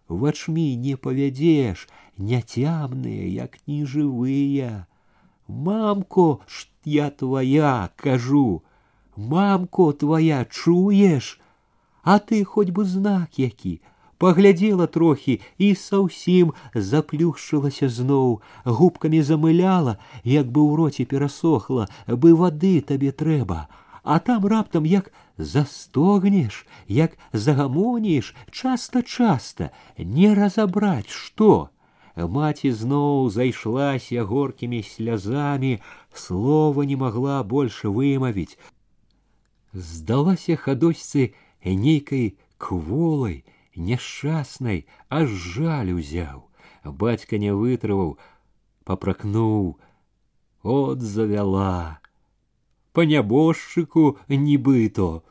[0.07, 4.87] Вачмі не павядзеш, няцямныя, як нежывыя.
[5.47, 8.63] Мамко, ж я твоя, кажу,
[9.15, 11.39] мамко твоя чуеш,
[12.03, 13.79] а ты хоть бы знак які,
[14.17, 22.81] паглядзела трохі і саўсім заплюшчылася зноў, губкамі замыляла, як бы ў роце перасохла, бы вады
[22.81, 23.67] табе трэба,
[24.05, 31.69] а там раптам як застогнеш, як загамоніш часта-часта, не разабраць што.
[32.15, 35.79] Маці зноў зайшлася горкімі слязамі,
[36.13, 38.57] слова не могла больше вымавіць.
[39.73, 46.51] Здалася хадосьцы нейкай кволай, няшчаснай, аж жаль узяў.
[46.83, 48.17] Бацька не вытрываў,
[48.83, 49.79] папракнуў,
[50.63, 52.01] от завяла.
[52.95, 55.23] По нябожчыку нібыто.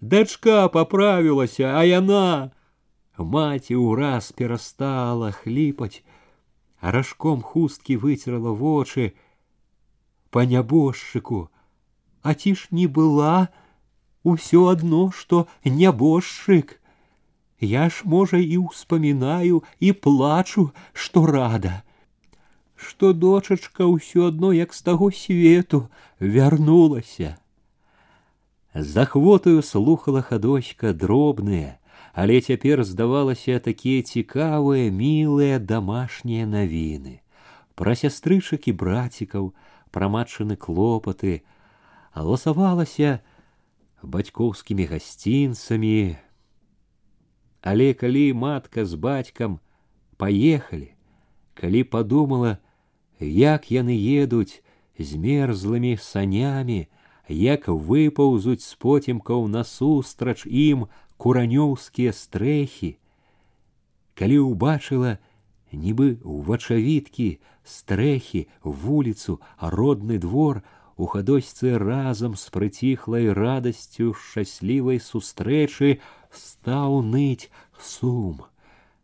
[0.00, 2.52] Дачка поправілася, а яна.
[3.18, 6.02] Маці ўраз перастала хліпаць,
[6.80, 9.12] а ражком хусткі выцерла вочы
[10.30, 11.50] по нябожчыку,
[12.22, 13.52] а ці ж не была
[14.24, 16.80] усё адно, што нябожчык.
[17.60, 21.82] Я ж, можа, і ўспамінаю і плачу, што рада,
[22.76, 27.36] што дочачка ўсё адно як з таго свету вярнулася.
[28.74, 31.78] За хвотаю слухала хадочка дробныя,
[32.12, 37.20] але цяпер здавалася такія цікавыя, мілыя дамашнія навіны.
[37.76, 39.52] Пра сястрычак і брацікаў,
[39.92, 41.44] пра матчыны клопаты,
[42.16, 43.20] ласавалася
[44.02, 46.16] бацькоўскімі гасцінцамі.
[47.62, 49.60] Але калі матка з бацькам
[50.16, 50.92] паехалі,
[51.54, 52.58] калі падумала,
[53.19, 54.61] як яны едуць
[54.99, 56.87] змерзлымі санямі,
[57.27, 62.97] як выпаўзуць з поцемкаў насустрач ім куранёўскія стрэхі,
[64.17, 65.17] калі ўбачыла,
[65.73, 67.29] нібы ў вачавіткі,
[67.63, 70.63] стрэхі, вуліцу, родны двор,
[70.97, 76.01] у хадосьцы разам з прыціхлай радасцю шчаслівай сустрэчы
[76.33, 78.41] стаў ныць сум.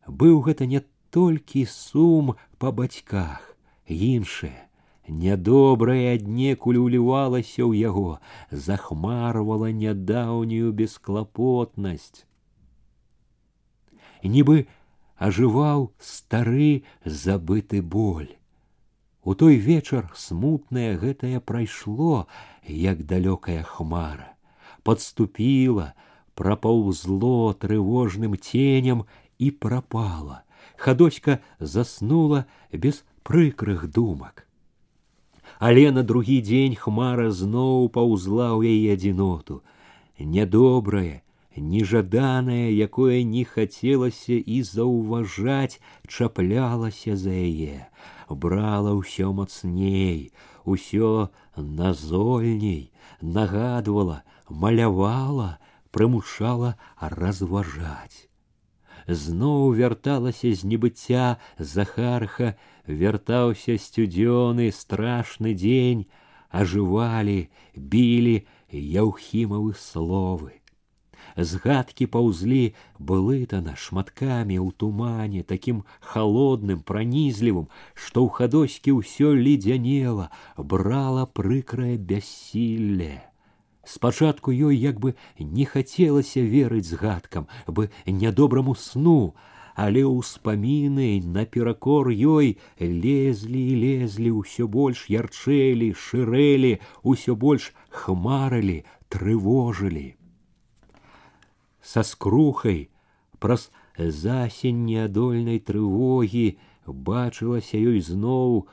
[0.08, 0.82] Быў гэта не
[1.13, 3.53] толькі сум па бацьках,
[3.88, 4.68] іншае,
[5.09, 8.20] нядобрае аднекуль улівалася ў яго,
[8.51, 12.24] захмарвала нядаўнюю бесклапотнасць.
[14.22, 14.66] Нібы
[15.16, 18.35] ажываў стары забыты боль.
[19.22, 22.27] У той вечар смутнае гэтае прайшло,
[22.64, 24.35] як далёкая хмара,
[24.83, 25.92] подступіла,
[26.35, 29.05] прапаўзло трывожным ценем
[29.38, 30.44] і прапала.
[30.77, 34.46] Хадоська заснула без прыкрых думак.
[35.59, 39.62] Але на другі дзень хмара зноў паўзла ў яе адзіноту,
[40.18, 41.22] нядобрае,
[41.57, 47.90] нежаданае, якое не хацелася і заўважаць, чаплялася за яе
[48.35, 50.33] брала ўсё мацней,
[50.64, 55.59] усё назольней, нагадвала, малявала,
[55.90, 58.29] прымушала разважаць.
[59.09, 61.27] Зноў вярталася з небыцця
[61.59, 62.55] захарха,
[62.87, 66.07] вяртаўся сцюдзёны страшны дзень,
[66.51, 67.40] ажывалі,
[67.74, 68.37] білі
[69.03, 70.59] яўхімавы словы
[71.37, 81.26] згадкі паўзлі былытана шматкамі ў тумане такім холодным пранізлівым што ў хадоські ўсё ледзянела брала
[81.41, 83.14] прыкрае бяссілле
[83.84, 89.34] спачатку ёй як бы не хацелася верыць згадкам бы нядобраму сну
[89.78, 91.09] але ўспаміны
[91.39, 96.72] наперакор ёй лезлі і лезлі ўсё больш ярчэлі шырэлі
[97.07, 98.78] ўсё больш хмарылі
[99.09, 100.07] трывожылі
[101.80, 102.80] са скрухай
[103.39, 108.66] праз засень неадольнай трывогі бачылася ёй зноў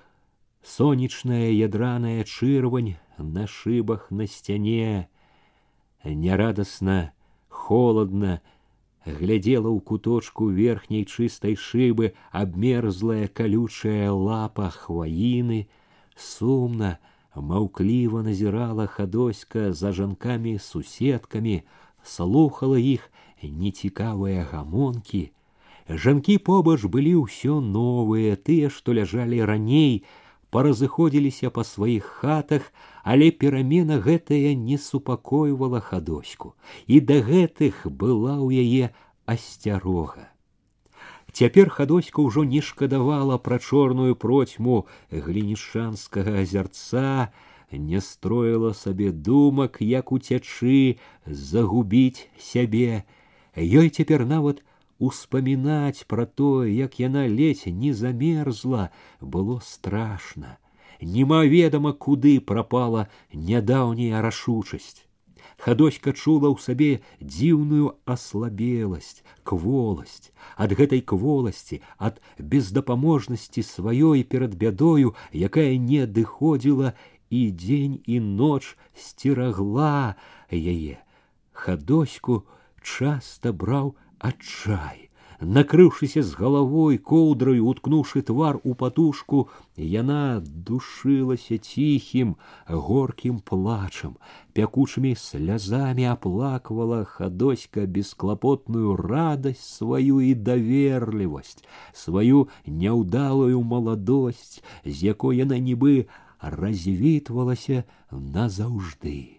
[0.76, 5.07] сонечная ядраная чырвань на шыбах на сцяне
[6.03, 7.13] Нярадасна,
[7.49, 8.41] холодна,
[9.05, 15.66] глядела ў куточку верхняй чыстай шыбы абмерзлая калючая лапа хваіны,
[16.18, 16.97] сумна,
[17.36, 21.63] маўкліва назірала хадоська за жанкамі суседкамі,
[22.03, 23.09] слухала іх
[23.41, 25.32] нецікавыя гамонкі.
[25.89, 30.01] Жанкі побач былі ўсё новыя, тыя, што ляжалі раней,
[30.55, 32.72] паразыходзіліся па сваіх хатах,
[33.03, 36.55] але перамена гэтая не супакойвала хадоську,
[36.88, 38.86] і да гэтых была ў яе
[39.26, 40.32] асцярога.
[41.36, 47.34] Цяпер хадоська ўжо не шкадавала пра чорную процьму глінішанскага азярца,
[47.72, 50.95] не строіла сабе думак, як уцячы,
[51.26, 53.03] загубіць сябе.
[53.55, 54.63] Ёй цяпер нават
[54.99, 58.91] успамінаць пра тое, як яна ледзь не замерзла,
[59.22, 60.57] было страшна.
[61.01, 65.03] Немаведама, куды прапала нядаўняя рашучасць.
[65.57, 66.91] Хадоська чула ў сабе
[67.24, 76.93] дзіўную аслабеласць, кволасць, ад гэтай кволасці, ад бездапаможнасці сваёй перад бядою, якая не адыходзіла
[77.30, 80.16] і дзень і ноч сцерагла
[80.51, 80.99] яе.
[81.51, 82.43] Хадоську
[82.84, 85.05] часта браў адчай.
[85.41, 92.36] Накрыўшыся з галавой коўдраю, уткнуўшы твар у патушку, яна душылася ціхім,
[92.68, 94.16] горкім плачам,
[94.55, 105.59] пякучымі слязамі аплаквала хадоська бесклапотную радасць сваю і даверлівасць, сваю няўдалую маладосць, з якой яна
[105.59, 106.07] нібы
[106.39, 109.38] развітвалася назаўжды.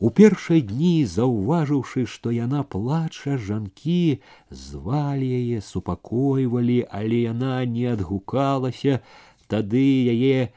[0.00, 9.02] У першыя дні, заўважыўшы, што яна плача, жанкі звалі яе, супакойвалі, але яна не адгукалася,
[9.46, 9.84] тады
[10.14, 10.48] яе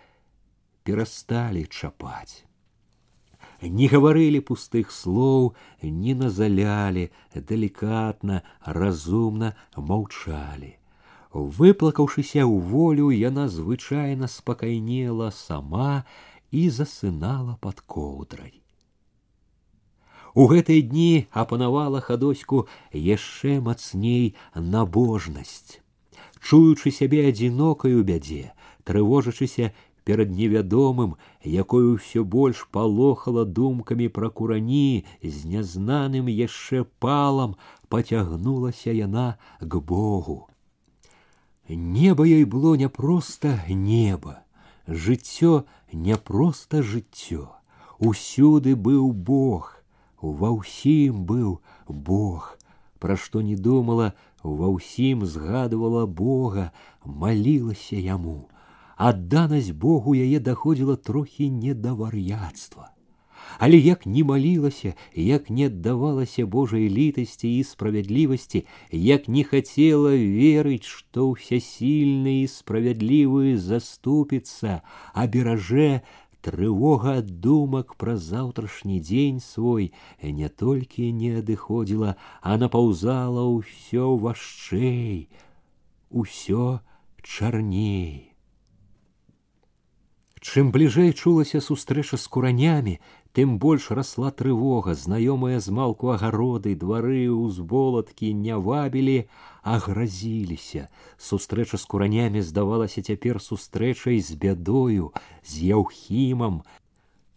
[0.88, 2.48] перасталі чапаць.
[3.64, 5.52] Не гаварылі пустых слоў,
[5.84, 7.06] не назалялі,
[7.36, 8.42] далікатна,
[8.80, 10.74] разумна маўчалі.
[11.34, 16.04] Выплакаўшыся ў волю, яна звычайна спакайнела сама
[16.52, 18.64] і засынала под коўдрай.
[20.34, 25.80] У гэтыя дні апанавала хадоську яшчэ мацней набожнасць.
[26.42, 28.52] Чуючы сябе адзінокаю бядзе,
[28.84, 29.72] трывожачыся
[30.04, 37.56] перад невядомым, якой ўсё больш палохала думкамі пра курані з нязнаным яшчэ палам,
[37.88, 40.50] пацягнулася яна к Богу.
[41.70, 44.44] Неба ёй было не проста неба,
[44.88, 45.64] жыццё
[45.94, 47.54] не проста жыццё.
[48.00, 49.77] Усюды быў Бог,
[50.22, 52.58] ва ўсім быў Бог,
[53.00, 54.14] пра што не думала,
[54.44, 56.72] ва ўсім згадывала Бога,
[57.04, 58.48] малілася яму.
[58.96, 62.94] Адданасць Богу яе даходзіла трохі не да вар'яцтва.
[63.60, 70.88] Але як не малілася, як не аддавалася Божай літасці і справядлівасці, як не хацела верыць,
[70.88, 74.82] што ўсясільны і справядлівы заступіцца,
[75.14, 76.02] а бераже
[76.44, 85.30] трывога ад думак пра заўтрашні дзень свой не толькі не адыходзіла, а напаўзала ўсё важчэй,
[86.12, 86.84] усё
[87.24, 88.34] чарней.
[90.44, 93.00] Чым бліжэй чулася сустрэча з куранямі,
[93.33, 99.29] тым больш расла трывога, знаёмыя з малку агароды, двары узболаткі не вабілі,
[99.63, 100.89] а гразіліся.
[101.19, 105.13] Сустрэча з куранямі здавалася цяпер сустрэчай з бядою,
[105.45, 106.63] з яўхімам,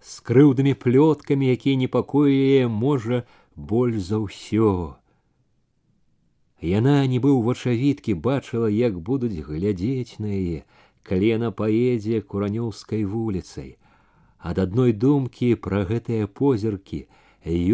[0.02, 3.24] з крыўдымі плёткамі, якія непакоі можа
[3.56, 4.96] боль за ўсё.
[6.62, 10.62] Яна нібы ў вачавіткі бачыла, як будуць глядзець на яе,
[11.02, 13.81] калі яна паедзе куранёўскай вуліцай.
[14.49, 17.07] Ад адной думкі пра гэтыя позіркі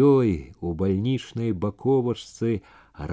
[0.07, 2.61] ёй у бальнічнай баковачцы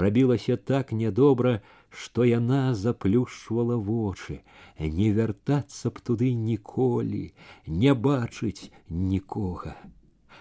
[0.00, 4.40] рабілася так нядобра, што яна заплюшвала вочы,
[4.78, 7.24] не вяртацца б туды ніколі,
[7.66, 9.76] не бачыць нікога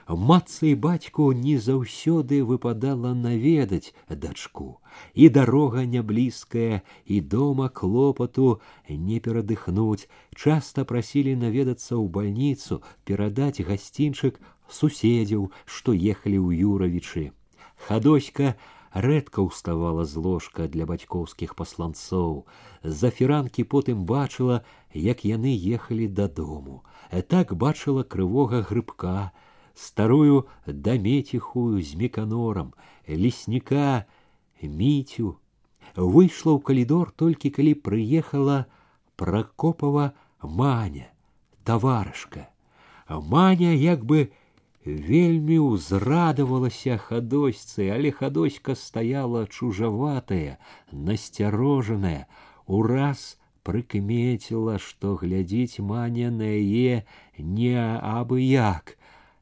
[0.07, 4.81] матцы і бацьку не заўсёды выпадала наведаць дачку
[5.13, 14.41] і дарога няблізкая і дома клопату не перадыхнуць часта прасілі наведацца ў бальніцу перадаць гасцінчык
[14.79, 17.29] суседзяў што ехалі ў юравічы
[17.87, 18.55] хадоська
[18.93, 22.49] рэдка ўставала з ложка для бацькоўскіх пасланцоў
[22.81, 26.81] за фіранкі потым бачыла як яны ехалі дадому
[27.29, 29.29] так бачыла крывога грыбка
[29.73, 32.73] старую даметихую з меканором,
[33.07, 34.05] лесніка
[34.61, 35.39] міцю,
[35.95, 38.65] выйшла ў калідор толькі калі прыехала
[39.15, 40.13] пракопава
[40.43, 41.09] маня,
[41.63, 42.49] таварышка.
[43.09, 44.29] Маня як бы
[44.85, 50.59] вельмі ўзрадавалася хадосьцы, але хадоська стаяла чужаватая,
[50.91, 52.27] насцярожаная,
[52.65, 57.03] ураз прыкмеціла, што глядзіць маня на яе
[57.37, 58.97] не абы як,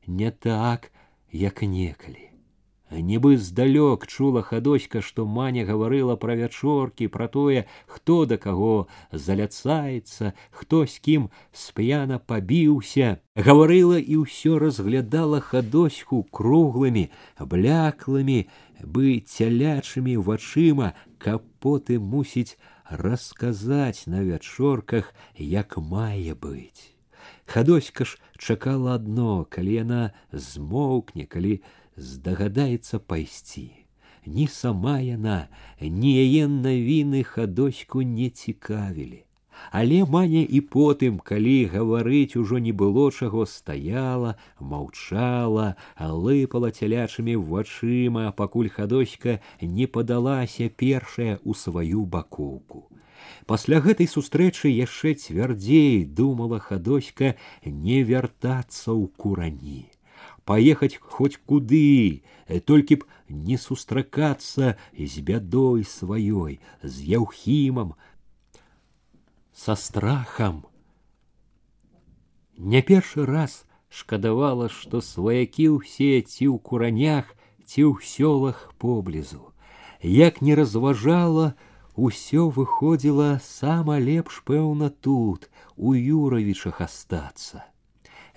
[0.08, 0.92] не так,
[1.32, 2.28] як некалі.
[2.90, 10.32] Нібы здалёк чула хадоська, што маня гаварыла пра вячоркі, пра тое, хто да каго заляцаецца,
[10.52, 13.20] хто з кім сп'яна пабіўся.
[13.36, 17.12] Гаварыла і ўсё разглядала хадоську круглымі,
[17.44, 18.48] бляклымі,
[18.80, 22.56] бы цялячымі вачыма, каб потым мусіць
[22.88, 26.91] расказаць на вячорках, як мае быць.
[27.46, 30.02] Хадоська ж чакала адно, калі яна
[30.32, 31.62] змоўкне, калі
[31.98, 33.72] здагадаецца пайсці.
[34.26, 35.48] Ні сама яна,
[35.82, 39.24] ні яе навіны хадоську не цікавілі.
[39.72, 48.32] Але маня і потым, калі гаварыць ужо не было чаго стаяла, маўчала, лыпала цялячымі вачыма,
[48.32, 52.88] пакуль хадоська не падалася першая ў сваю бакоўку.
[53.46, 59.92] Пасля гэтай сустрэчы яшчэ цвярдзей думала хадоська не вяртацца ў курані
[60.48, 67.94] поехать хоть куды, э, толькі б не сустракацца з бядой сваёй, з яўхімам,
[69.54, 70.64] со страхам.
[72.56, 77.36] Не першы раз шкадавала, што сваякі ўсе ці ў куранях,
[77.68, 79.52] ці ў сёлах поблізу.
[80.00, 81.60] Як не разважала,
[81.96, 87.66] усё выходзіла сама лепш пэўна тут, у юравічах астацца.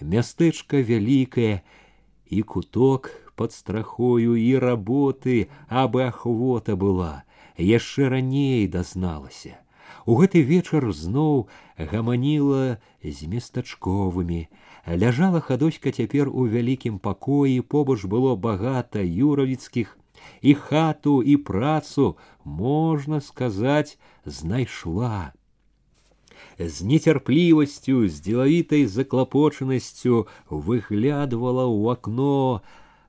[0.00, 1.62] Мястэчка вялікае,
[2.30, 7.24] и куток под страхою і работы абы ахвота была
[7.58, 9.58] яшчэ раней дазналася
[10.06, 11.48] у гэты вечар зноў
[11.92, 14.46] гаманіла з местачковымі
[15.02, 19.98] ляжала хадоська цяпер у вялікім пакоі побач было багата юравіцкіх
[20.40, 25.32] і хату і працу можна сказаць знайшла
[26.58, 32.60] з нецярплівасцю, з дзелавітай заклапочанасцю выглядывала ў акно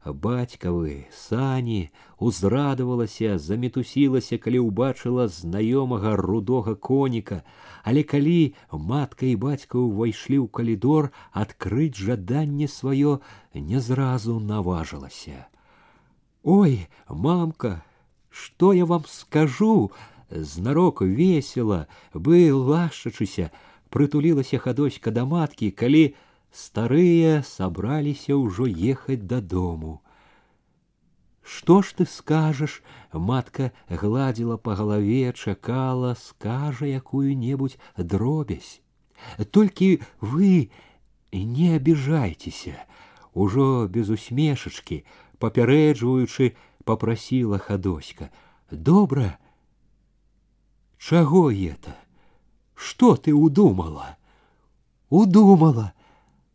[0.06, 7.44] бацькавы сані, узрадавалася, замітусілася, калі ўбачыла знаёмага рудога коніка,
[7.84, 13.20] але калі матка і бацька ўвайшлі ў калідор, адкрыць жаданне сваё
[13.54, 15.52] не зразу наважылася.
[16.46, 17.84] Ой, мамка,
[18.30, 19.92] што я вам скажу?
[20.32, 23.52] знарок весела, бы лашчачыся,
[23.90, 26.16] прытулілася хадоська да маткі, калі
[26.52, 30.00] старыя сабраліся ўжо ехаць дадому.
[31.44, 32.80] Што ж ты скажаш?
[33.12, 38.80] Матка гладзіла па галаве, чакала, скажа якую-небудзь дробязь.
[39.52, 40.72] Толькі вы
[41.34, 42.86] не абіжайцеся,
[43.34, 45.04] ужо без усмешачкі,
[45.39, 48.31] папярэджваючы, попрасіла хадоська.
[48.71, 49.39] Добра,
[50.99, 51.97] Чаго это?
[52.75, 54.17] Что ты удумала?
[55.09, 55.93] Удумала.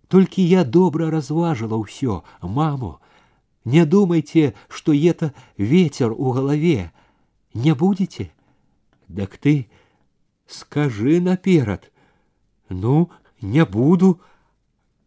[0.07, 2.99] Только я добра разважила ўсё, маму.
[3.63, 6.91] Не думайте, что это ветер у голове.
[7.53, 8.31] Не будете?
[9.07, 9.69] Так ты
[10.47, 11.91] скажи наперад.
[12.67, 13.09] Ну,
[13.41, 14.19] не буду.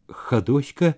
[0.09, 0.97] Хадоська,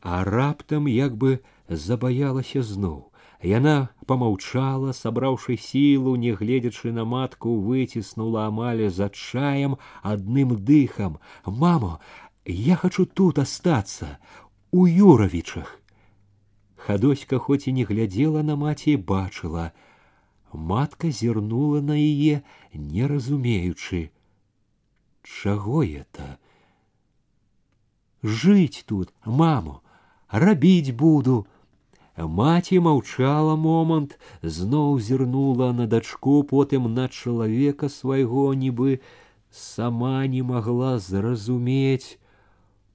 [0.00, 3.12] а раптам як бы забаялася зноў.
[3.42, 11.18] Яна помаўчала, сабраўшы сілу, не гледзячы на матку, выціснула амаль за чаем адным дыхам.
[11.46, 11.98] Мамо,
[12.44, 14.18] я хочу тут астацца,
[14.70, 15.78] у Юравічах.
[16.76, 19.70] Хадоська хоць і не глядзела на маці, бачыла.
[20.52, 22.42] Матка зірнула на яе,
[22.74, 24.10] не разумеючы.
[25.22, 26.38] Чаго это?
[28.22, 29.82] Жыць тут, маму,
[30.30, 31.46] рабіць буду,
[32.16, 39.00] Маці маўчала момант, зноў зірнула на дачку, потым на чалавека свайго нібы
[39.50, 42.18] сама не магла зразумець.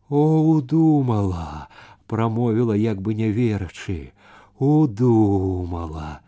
[0.10, 0.22] О,
[0.54, 1.68] удумала,
[2.06, 4.14] прамовіла як бы не верачы,
[4.60, 6.22] удумала.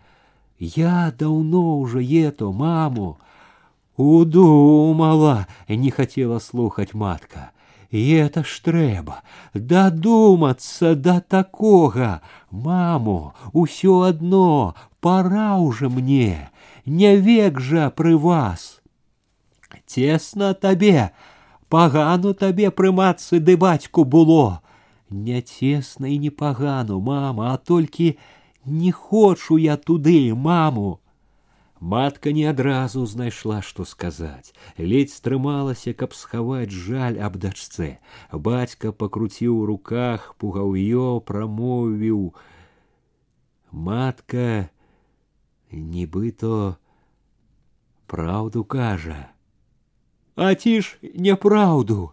[0.59, 3.17] Я даўно уже ето маму,
[3.95, 7.51] удумала, не хацела слухаць матка.
[7.93, 9.21] І это ж трэба
[9.53, 16.49] дадумацца да такога, Мамо, усё адно, пора уже мне,
[16.85, 18.81] не век жа пры вас.
[19.85, 21.11] Цесна табе,
[21.69, 24.61] пагану табе прымацца ды бацьку было.
[25.09, 28.17] Не цесна і не пагану, мама, а толькі
[28.65, 30.99] не хочу я туды, маму.
[31.83, 38.03] Матка не адразу знайшла, што сказаць, ледзь стрымалася, каб схаваць жаль аб дачцэ.
[38.33, 42.35] Бацька пакруціў у руках пугаўё, прамовіў:
[43.71, 44.69] Матка,
[45.71, 46.75] нібыто
[48.07, 49.31] праўду кажа.
[50.35, 52.11] А ці ж няпраўду,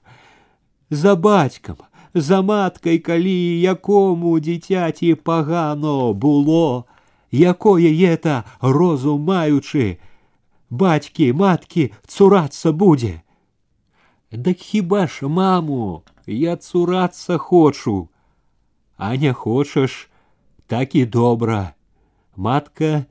[0.90, 1.82] за бацькам,
[2.14, 6.86] за маткай, калі якому дзіцяці пагано было,
[7.30, 9.98] якое это розум маючы,
[10.70, 13.22] бацькі, маткі цурацца будзе.
[14.32, 18.09] Дык хіба ж маму, я цурацца хочу,
[18.96, 20.11] а не хочаш,
[20.66, 21.74] так і добра.
[22.36, 23.07] Матка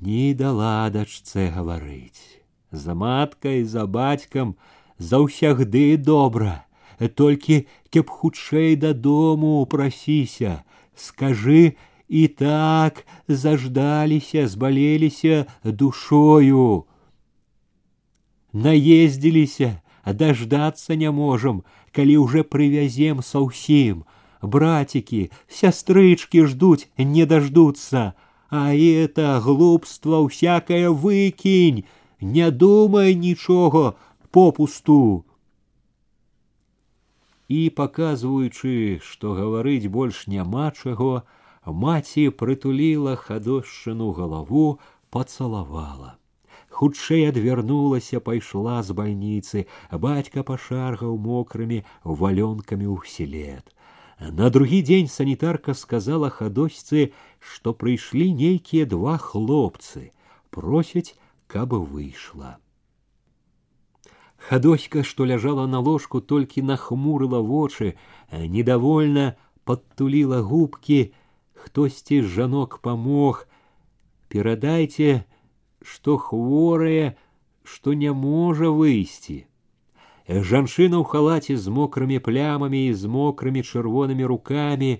[0.00, 2.40] не дала дачцэ гаварыць.
[2.70, 4.54] За маткай, за бацькам
[4.98, 6.66] заўсягды добра,
[7.16, 10.62] толькі кеп хутчэй дадому прасіся,
[10.94, 11.76] скажы,
[12.08, 16.84] і так заждаліся, збалеліся душою.
[18.52, 21.62] Наездзіліся, даждацца не можам,
[21.94, 24.02] калі ўжо прывязем са ўсім.
[24.42, 28.14] Брацікі, сястрычкі ждуць, не дождутся,
[28.50, 31.84] а это глупство всякое выкінь,
[32.20, 33.94] не думай нічога
[34.30, 35.24] попусту.
[37.50, 41.22] І паказваючы, што гаварыць больш няма чаго,
[41.66, 44.78] маці прытуліла хадошчыну галаву,
[45.10, 46.16] пацалавала.
[46.70, 53.66] Хутчэй адвярнулася, пайшла з бальніцы, бацька пашаргаў мокрымі валёнкамі ўслед.
[54.20, 60.12] На другі дзень санітарка сказала хадосьцы, што прыйшлі нейкія два хлопцы,
[60.50, 61.16] просяць,
[61.48, 62.58] каб выйшла.
[64.36, 67.96] Хадоська, што ляжала на ложку, толькі нахмурыла вочы,
[68.32, 71.12] недовольна падтуліла губкі,
[71.64, 73.44] хтосьці з жанок памог
[74.32, 75.12] перадайце
[75.82, 77.14] што хворая
[77.62, 79.38] што не можа выйсці
[80.30, 84.90] жанчына ў халаце з мокрымі плямамі і з мокрымі чырвонымі рукамі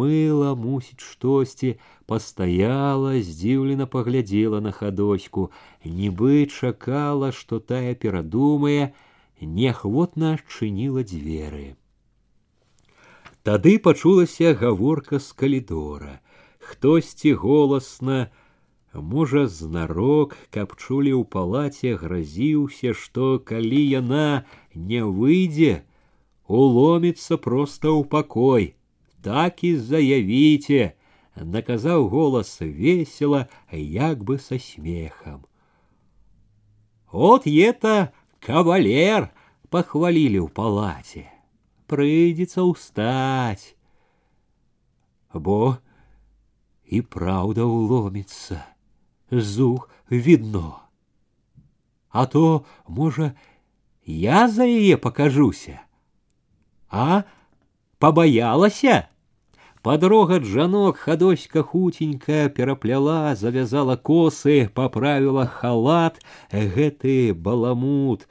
[0.00, 1.76] мыла мусіць штосьці
[2.10, 5.48] пастаяла здзіўлена паглядзела на хадоську
[5.84, 8.92] нібы чакала што тая перадумае
[9.40, 11.64] неахвотна адчыніла дзверы
[13.44, 16.20] Тады пачулася гаворка з калідора.
[16.58, 18.30] Хтосьці голасна,
[18.94, 25.84] можа, знарок, каб чулі ў палаце, гразіўся, што калі яна не выйдзе,
[26.48, 28.72] уломіцца проста ў пакой.
[29.20, 30.96] Так і заявіце,
[31.36, 35.44] наказаў голас весела, як бы са смехам.
[37.12, 38.08] От это
[38.40, 39.28] кавалер
[39.68, 41.28] пахвалілі ў палаце
[41.88, 43.74] прыйдзецца ўстаць.
[45.34, 45.78] Бо
[46.86, 48.62] і праўда уломіцца,
[49.30, 50.80] зух відно.
[52.10, 53.34] А то, можа,
[54.06, 55.80] я за яе пакажуся,
[56.88, 57.24] а
[57.98, 59.08] пабаялася.
[59.84, 68.26] Падрога жанок хадоська хутенька перапляла, завязала косы, поправила халат, гэты баламут,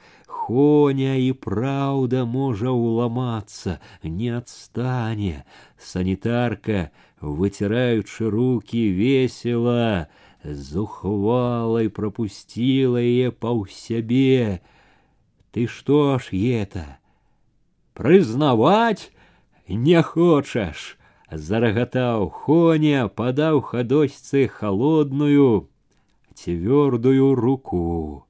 [0.48, 5.44] Коня і праўда можа ўламацца, не адстане.
[5.78, 10.08] Санітарка, выцираючы руки весела,
[10.44, 14.60] зухвалай пропустила яе паў сябе.
[15.52, 16.98] Ты што ж это?
[17.94, 19.12] Прызнаваць
[19.68, 20.98] не хочаш,
[21.30, 25.68] зарагатаў Хоня, падаў хадосьцы холодную,
[26.34, 28.26] цвёрдую руку.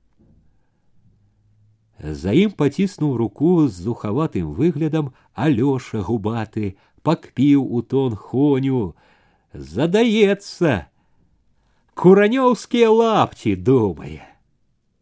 [2.02, 8.94] За ім паціснуў руку з зухаватым выглядам алёша губаты, пакпіў у тон хоню.
[9.54, 10.90] Задаецца.
[11.94, 14.26] Куранёўскія лапці думае.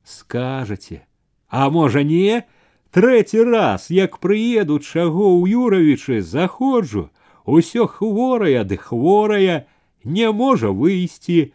[0.05, 1.03] Скажаце,
[1.49, 2.45] а можа не,
[2.93, 7.09] трэці раз, як прыеду чаго ў Юравічы заходжу,
[7.47, 9.65] усё хворая ды хворая,
[10.05, 11.53] не можа выйсці,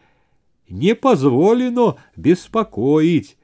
[0.70, 3.38] не позволено беспокоить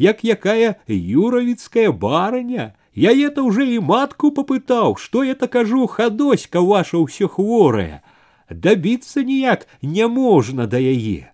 [0.00, 2.74] як якая юравіцкая барыня.
[2.94, 8.02] Я это уже и матку попытал, что я так кажу, хадоська ваша ўсё хворая.
[8.48, 11.32] Добиться ніяк не можна да яе.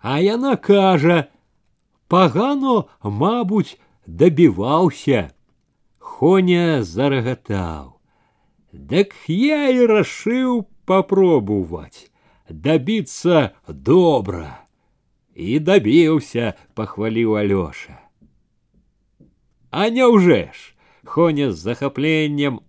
[0.00, 1.28] А яна кажа:
[2.08, 5.30] пагано, мабуть, добиваўся.
[5.98, 7.98] Хоня зарагатаў.
[8.72, 12.10] Дык я і рашыў попробовать,
[12.48, 14.61] добиться добра
[15.34, 17.98] і дабіўся пахваліў алёша
[19.70, 20.74] а няўжэ ж
[21.04, 22.60] хоня з захапленнем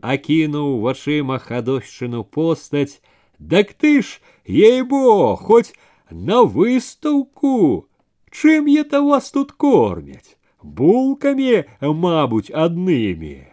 [0.00, 3.00] акінуў вачыма хадошчыну постаць
[3.40, 5.72] Дак ты ж, ей-бо, хоть
[6.10, 7.88] на выставку.
[8.30, 10.36] Чым это вас тут кормять?
[10.62, 13.48] Булками, мабуть, аднымі.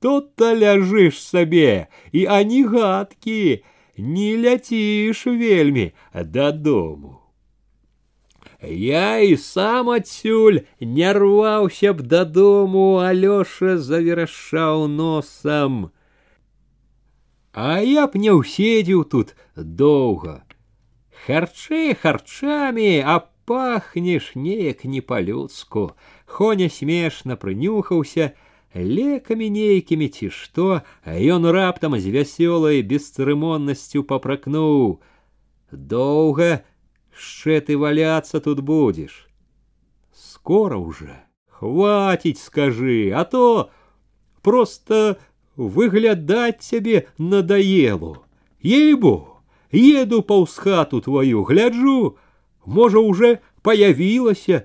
[0.00, 3.64] Тут-то ляжыш сабе, і ані гадкі,
[3.96, 7.19] не ляціш вельмі дадому.
[8.62, 15.92] Я і сам адсюль не рваўся б дадому, Алёша заверашаў носам.
[17.52, 20.44] А я б не ўседзеў тут доўга.
[21.26, 25.96] Харчэй харчамі, а пахнеш неяк не па-людску.
[26.26, 28.32] Хоня смешна прынюхаўся,
[28.74, 36.66] лекамі нейкімі ці што, а ён раптам з вясёлай бесцырымоннасцю папракнуў: « Доўга,
[37.20, 39.28] Ще ты валяться тут будешь.
[40.12, 41.22] Скоро уже.
[41.48, 43.70] Хватить, скажи, а то
[44.42, 45.18] просто
[45.56, 48.22] выглядать тебе надоело.
[48.62, 49.40] Ей-бо,
[49.72, 52.16] еду паўз хату твою, гляджу,
[52.66, 54.62] можа, уже появілася.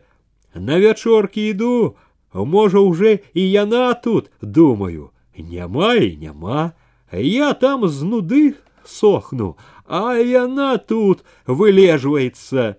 [0.53, 1.95] На вячоркі іду,
[2.33, 6.71] можа, уже і яна тут, думаю, няма і няма.
[7.11, 9.55] Я там з нуды сохну,
[9.87, 12.75] а яна тут вылежваецца.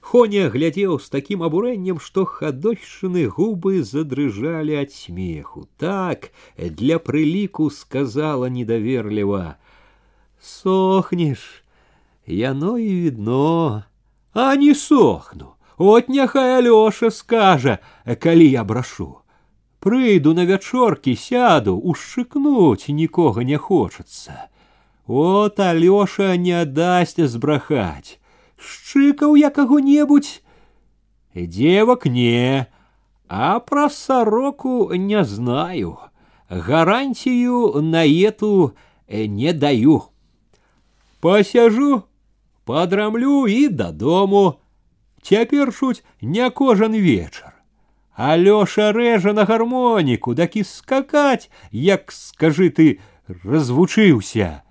[0.00, 5.68] Хоня глядзеў з такім абурэннем, што хадоччыны губы задрыжалі ад смеху.
[5.76, 11.62] Так для прыліку сказала недаверліва: « Сохнеш,
[12.26, 13.84] яно і відно,
[14.32, 15.54] а не сохну.
[15.76, 17.78] От няхай Алёша скажа,
[18.18, 19.22] калі я брашу.
[19.78, 24.50] Прыйду на вячоркі, сяду, ушчыкнуць нікога не хочацца.
[25.06, 28.18] От Алёша не дасць збрахаць.
[28.58, 30.42] Шчыкаў я каго-небудзь.
[31.34, 32.66] Девак не,
[33.28, 35.98] а пра сароку не знаю.
[36.48, 38.72] Гарантію на эту
[39.08, 40.02] не даю.
[41.20, 42.02] Пасяжу,
[42.64, 44.60] падрамлю і дадому.
[45.22, 47.54] Цяпер шуць не кожан вечар.
[48.18, 52.98] Алёша рэжа на гармоніку, дак і скакаць, як скажы ты,
[53.44, 54.61] развучыўся.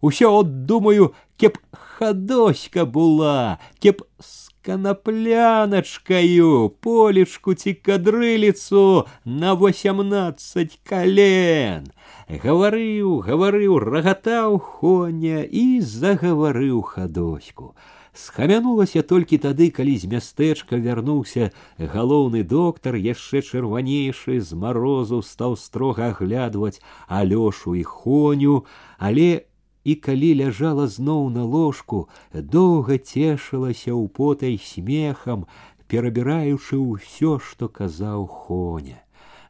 [0.00, 11.84] Усё от думаю, кеп хадоська була, кеп с канапляначкаю, полечку ці кадрыліцу на восемнадцать колен.
[12.28, 17.74] Гаварыў, гаварыў, рагатаў хоня і загаварыў хадоську.
[18.14, 26.14] Схамянулася толькі тады, калі з мястэчка вярнуўся галоўны доктар, яшчэ чырванейшы з марозу стаў строга
[26.14, 28.64] аглядваць алёшу і хоню,
[28.96, 29.44] але
[29.88, 35.44] і калі ляжала зноў на ложку, доўга цешылася ў потай смехам,
[35.88, 39.04] перабіраючы ўсё, што казаў хоня.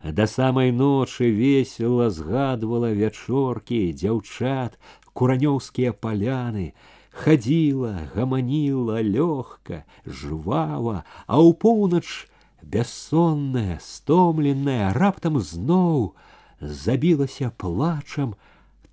[0.04, 4.76] Да самай ночы весела згадвала вячоркі, дзяўчат,
[5.14, 6.74] куранёўскія паляны,
[7.14, 12.28] хадзіла, гаманіла лёгка, жвава, а ў поўнач
[12.60, 16.12] бяссонная, стомленная, раптам зноў
[16.60, 18.34] забілася плачам,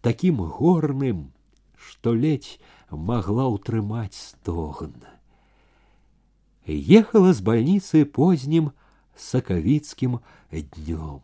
[0.01, 1.31] таким горным,
[1.95, 2.59] што ледзь
[2.89, 4.93] могла ўтрымаць стогн.
[6.67, 8.71] Ехала з больницы позднім
[9.15, 10.19] сакавіцкім
[10.51, 11.21] днём.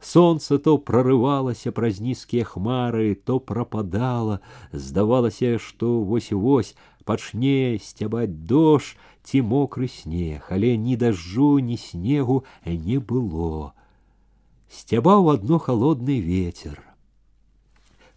[0.00, 4.40] Солнце то прорывалася праз нізкія хмары, то пропадала,
[4.72, 6.74] здавалася, што вось-вось
[7.04, 13.74] пачне сцябаць дождж ці мокры снег, але ні дажджу, ні снегу не было.
[14.72, 16.80] Сцябаў адно холодны ветер.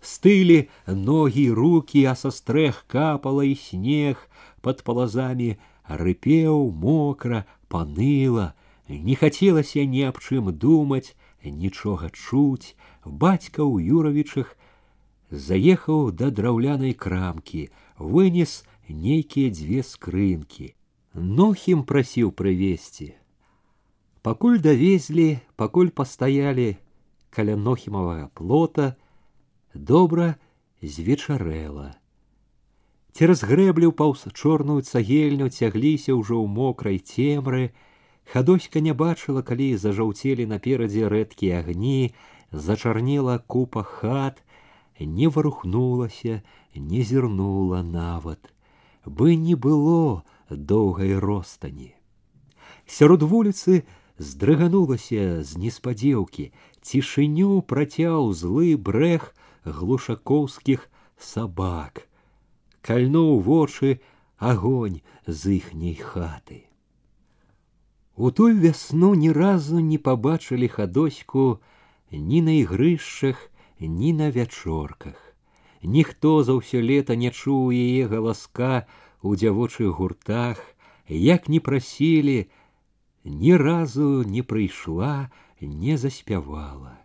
[0.01, 4.17] Стыли ноги, руки, а со стрэх капала и снег
[4.61, 8.53] под полозами рыпеў мокра, паныла,
[8.87, 14.55] не хацелася ні аб чым думаць, нічога чуць, бацька ў юравічах
[15.31, 20.73] заехаў да драўлянай крамкі, вынес нейкія дзве скрынкі.
[21.13, 23.13] Нохім прасіў прывесці.
[24.23, 26.77] Пакуль давезлі, пакуль пастаялі
[27.29, 28.95] каля нохімавага плота,
[29.73, 30.37] добра
[30.81, 31.97] звечарэла.
[33.13, 37.73] Цераз грэблю паўз чорную цагельню цягліся ўжо ў мокрай цемры,
[38.23, 42.15] Хадоська не бачыла, калі зажаўцелі наперадзе рэдкія агні,
[42.51, 44.39] зачарнела купа хат,
[44.99, 46.41] не варухнулася,
[46.75, 48.39] не зірнула нават,
[49.05, 51.93] бы не было доўгай ростані.
[52.85, 53.83] Сярод вуліцы
[54.17, 56.51] здрыганулася з неспадзеўкі,
[56.81, 59.35] цішыню працяў злы брэх
[59.67, 62.07] глушакоўскіх сабак.
[62.81, 63.99] Кальнуў вочы
[64.37, 66.67] агонь з іхняй хаты.
[68.15, 71.59] У той вясну ні разу не пабачылі хадоську
[72.11, 73.49] ні на ігрышчах,
[73.79, 75.33] ні на вячорках.
[75.83, 78.87] ніхто за ўсё лета не чуў яе галаска
[79.21, 80.63] у дзявочых гуртах,
[81.07, 82.47] як не прасілі,
[83.23, 86.99] ні разу не прыйшла, не заспявала.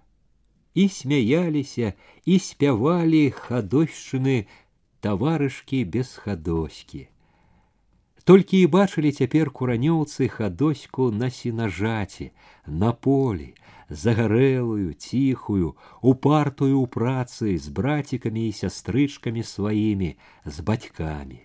[0.75, 1.93] І смяяліся
[2.25, 4.47] і спявалі хадойшчыны
[5.01, 7.09] таварышкі без хадоські.
[8.29, 12.31] Толькі і бачылі цяпер куранёўцы хадоську на сенажаці,
[12.67, 13.55] на полі,
[13.89, 20.11] загарэлую, ціхую, упартую ў працы з брацікамі і сястрычкамі сваімі,
[20.45, 21.41] з бацькамі.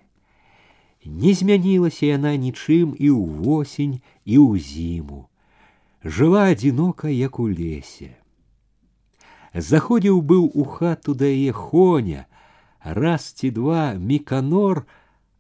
[1.06, 3.96] Не змянілася яна нічым і ў восень
[4.28, 5.28] і ў зіму.
[6.04, 8.17] Жыла адзінока, як у лесе.
[9.54, 12.26] Заходзіў быў у хату да яе хоня,
[12.84, 14.86] раз ці два міканор,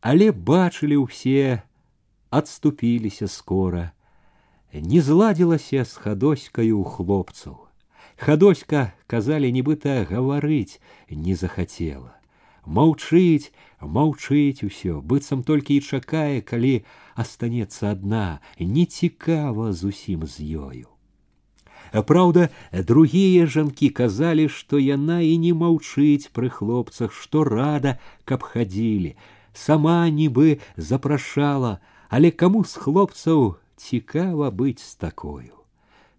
[0.01, 1.63] але бачылі ўсе,
[2.29, 3.91] адступіліся скора.
[4.73, 7.57] Не зладзілася з хадоськаю хлопцаў.
[8.17, 10.79] Хадоська, казалі, нібыта гаварыць
[11.09, 12.17] не захацела.
[12.65, 20.87] Маўчыць, маўчыць усё, быццам толькі і чакае, калі астанецца адна, нецікава зусім з ёю.
[21.93, 29.15] Праўда, другія жанкі казалі, што яна і не маўчыць пры хлопцах, што рада, каб хадзілі,
[29.53, 31.77] сама нібы запрашала,
[32.09, 35.63] але каму з хлопцаў цікава быць з такою.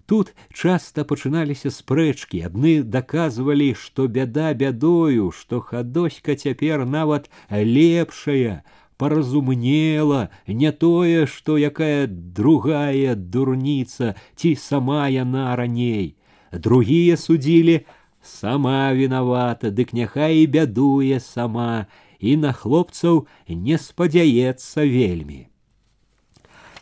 [0.06, 8.62] Тут часта пачыналіся спрэчкі, адны даказвалі, што бяда бядою, што хадоська цяпер нават лепшая,
[8.98, 16.16] паразумнела, не тое, што якая другая дурніца ці сама яна раней.
[16.52, 17.86] Другія судзілі,
[18.22, 21.86] сама вінавата, дык няхай і бядуе сама,
[22.20, 25.46] і на хлопцаў не спадзяецца вельмі.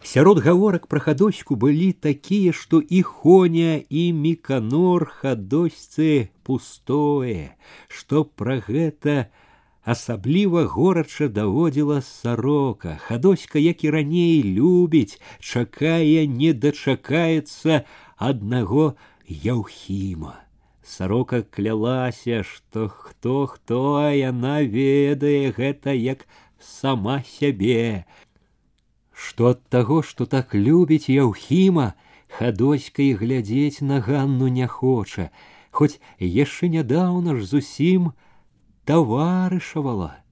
[0.02, 7.54] Сярод гаворак пра хадоську былі такія, што і хоня і міканор хадосьцы пустое,
[7.86, 9.30] што пра гэта
[9.86, 12.98] асабліва горача даводзіла сарока.
[13.06, 17.82] Хадоська, як і раней любіць, чакае, не дачакаецца
[18.16, 18.94] аднаго
[19.26, 20.38] яўхіма.
[20.82, 26.26] Сорока клялася, што хто хто яна ведае гэта як
[26.58, 28.04] сама сябе.
[29.12, 31.94] Што ад таго, што так любіць Яўхіма,
[32.38, 35.30] хадоська і глядзець на ганну не хоча,
[35.70, 38.12] хоць яшчэ нядаўна ж зусім
[38.86, 40.22] таварышавала.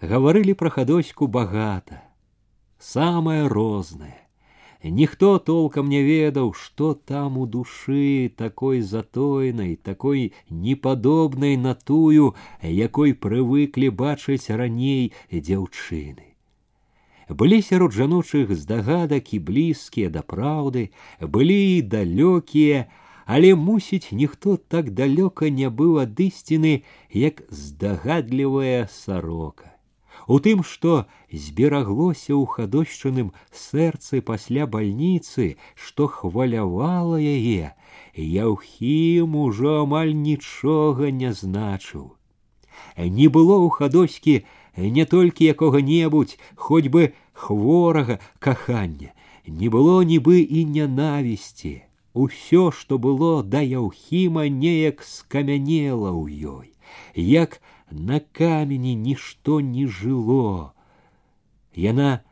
[0.00, 2.02] Гаварылі пра хадоську багата,
[2.78, 4.24] самае рознае.
[4.84, 13.14] Ніхто толком не ведаў, што там у душы такой затойнай, такой непадобнай на тую, якой
[13.14, 16.36] прывыклі бачыць раней дзяўчыны.
[17.30, 22.84] Былі сярод жаночых здагадак і блізкія да праўды, былі і далёкія,
[23.28, 29.74] але мусіць ніхто так далёка не быў ад ісціны, як здагадлівая сарока
[30.26, 37.74] у тым, што збераглося ў хадошчыным сэрцы пасля бальніцы, што хвалявала яе,
[38.14, 42.14] Яўхім ужо амаль нічога не значыў.
[42.98, 44.34] Не было ў хадоські
[44.76, 49.10] не толькі якога-небудзь, хоць бы хворага кахання,
[49.46, 51.82] не было нібы і нянавісці.
[52.18, 56.68] Усё, што было да Яўхіма, неяк скамянела ў ёй,
[57.14, 57.58] як
[57.90, 60.72] на камені нішто не жыло.
[61.74, 62.22] Яна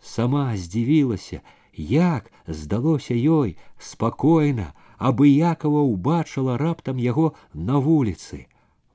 [0.00, 1.40] сама здзівілася,
[1.76, 8.48] як здалося ёй спакойна, абыякова ўбачыла раптам яго на вуліцы.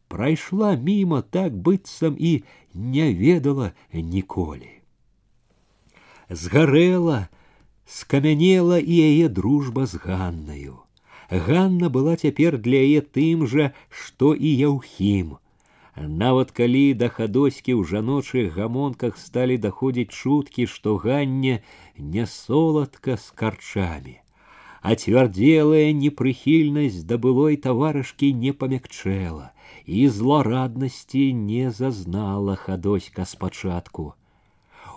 [0.09, 4.69] Прайшла мімо так быццам і не ведала ніколі.
[6.29, 7.29] Згарэла,
[7.87, 10.83] скамянела і яе дружба з Ганнаю.
[11.29, 15.37] Ганна была цяпер для яе тым жа, што і яўхім.
[15.95, 21.61] Нават калі да хадоські ў жаночых гамонках сталі даходзіць чуткі, што ганне
[21.97, 24.17] не соладка з карчамі,
[24.81, 29.53] а цвярдзелая непрыхільнасць да былой таварышкі не памякчэла
[29.85, 34.13] і злораднасці не зазнала хадоська спачатку.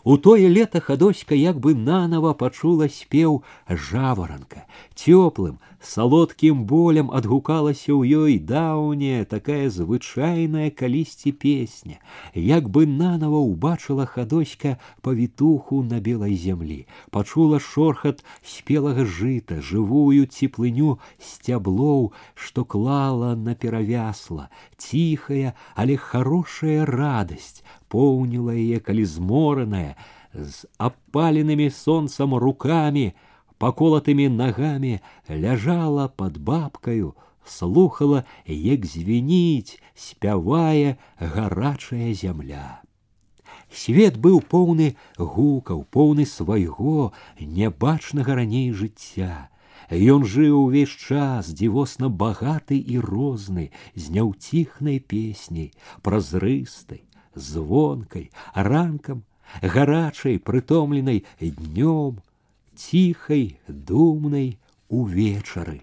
[0.03, 4.65] У тое лета хадоська як бы нанова пачула спеў жаваранка.
[4.95, 12.00] Цёплым, салодкім болем адгукалася ў ёй даўняя такая звычайная калісьці песня,
[12.34, 20.98] як бы нанова ўбачыла хадоська павітуху на белай зямлі, пачула шорхат спелага жыта, жывую цеплыню
[21.18, 29.96] сцяблоў, што клала на перавясла, ціхая, але хорошая радасць, поўніла яе, калі змораная,
[30.36, 33.14] з апаленымі сонцам руками,
[33.60, 37.14] паколатымі нагамі ляжала под бабкаю,
[37.44, 42.82] слухала, як звініць, спявае гарачая зямля.
[43.72, 49.48] Свет быў поўны гукаў, поўны свайго нябачнага раней жыцця.
[49.90, 55.70] Ён жыў увесь час дзівосна багаты і розны, з няўціхнай песняй,
[56.02, 57.02] празрыстай,
[57.34, 59.22] звонкай, ранкам,
[59.62, 62.18] гарачай, прытомленай днём,
[62.80, 64.58] ціхай, думнай
[64.88, 65.82] увечары.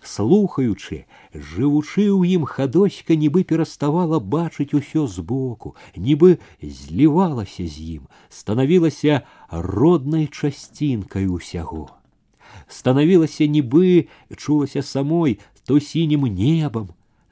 [0.00, 1.04] Слухаючы,
[1.34, 10.26] жывучы ў ім хадоська нібы пераставала бачыць усё збоку, нібы злівалася з ім, станавілася роднай
[10.32, 11.96] часцінкай усяго
[12.68, 16.90] становілася нібы чулася самой то сінім небам,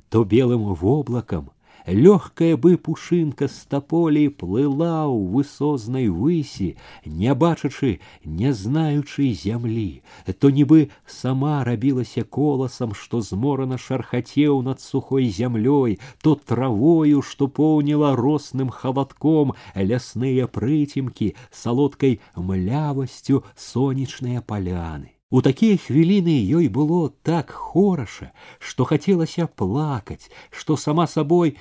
[0.09, 1.51] то белым воблакам.
[1.89, 10.01] Лёгкая бы пушынка з таполей плыла ў высознай высі, не бачачы, не знаючы зямлі,
[10.41, 18.17] то нібы сама рабілася коласам, што зморана шархацеў над сухой зямлёй, то травою, што поўніла
[18.17, 25.15] росным халадком лясныя прыцемкі, салодкай млявасцю сонечныя паляны.
[25.35, 28.31] У такія хвіліны ёй было так хораша,
[28.63, 31.57] што хацелася плакаць, што сама сабой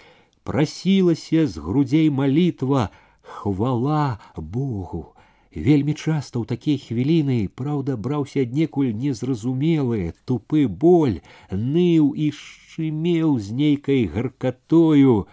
[0.47, 2.89] прасілася з грудзей малітва
[3.22, 5.14] хвала Богу.
[5.55, 11.22] Вельмі часта ў такія хвіліны, праўда, браўся аднекуль незразумелы, тупы боль,
[11.53, 15.30] ныў і шчымеў з нейкай гаркатою,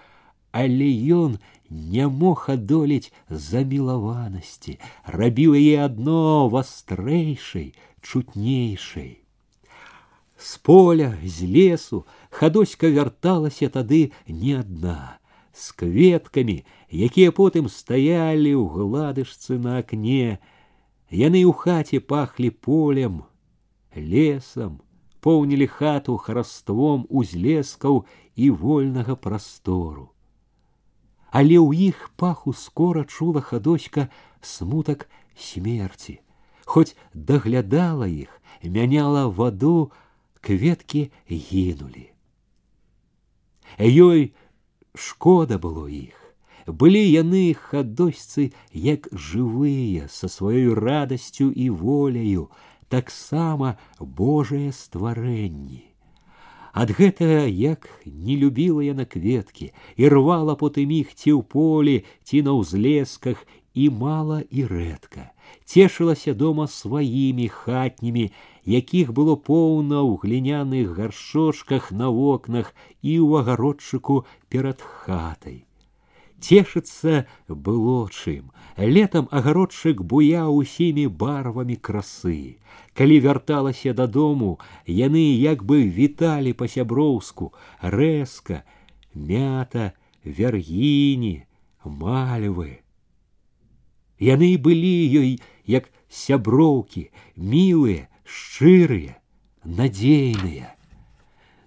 [0.52, 4.76] але ён не мог адолець замілаванасці,
[5.08, 7.72] рабіў яе адно вастрэйшай,
[8.04, 9.23] чутнейшай.
[10.38, 15.18] З поля, з лесу хадоська вярталася тады не адна,
[15.52, 20.40] з кветкамі, якія потым стаялі ў гладышцы на акне.
[21.10, 23.20] Яны ў хаце пахлі полем,
[23.92, 24.80] лесам,
[25.20, 28.06] поўнілі хату хараством узлескаў
[28.36, 30.08] і вольнага прастору.
[31.28, 34.08] Але ў іх паху скора чула хадоська
[34.40, 35.06] смутак
[35.36, 36.20] смерці
[36.70, 38.30] хоць даглядала іх,
[38.62, 39.90] мяняла ваду,
[40.44, 42.10] кветкі гінулі.
[43.78, 44.32] Ёй
[44.94, 46.16] шкода было іх.
[46.66, 52.50] Былі яны хадосьцы як жывыя са сваёй радасцю і воляю,
[52.88, 55.86] таксама Божыя стварэнні.
[56.72, 62.42] Ад гэтага як не любіла яна кветкі і рвала потым іх ці ў полі, ці
[62.46, 63.42] на ўзлесках
[63.74, 65.30] і мала і рэдка
[65.64, 68.30] цешылася дома сваімі хатнімі,
[68.65, 75.65] якіх было поўна ў гліняных гаршочках на вокнах і ў агародчыку перад хатай.
[76.41, 78.51] Цешыцца было чым.
[78.77, 82.57] Летам агародчык буяў усімі барвамі красы.
[82.93, 88.63] Калі вярталася дадому, яны як бы віталі па-сяброўску, рэзка,
[89.13, 89.93] мята,
[90.25, 91.45] вяргіні,
[91.85, 92.81] мальвы.
[94.19, 95.31] Яны былі ёй
[95.65, 99.16] як сяброўкі, мілыя, шчырыя,
[99.64, 100.74] надзейныя.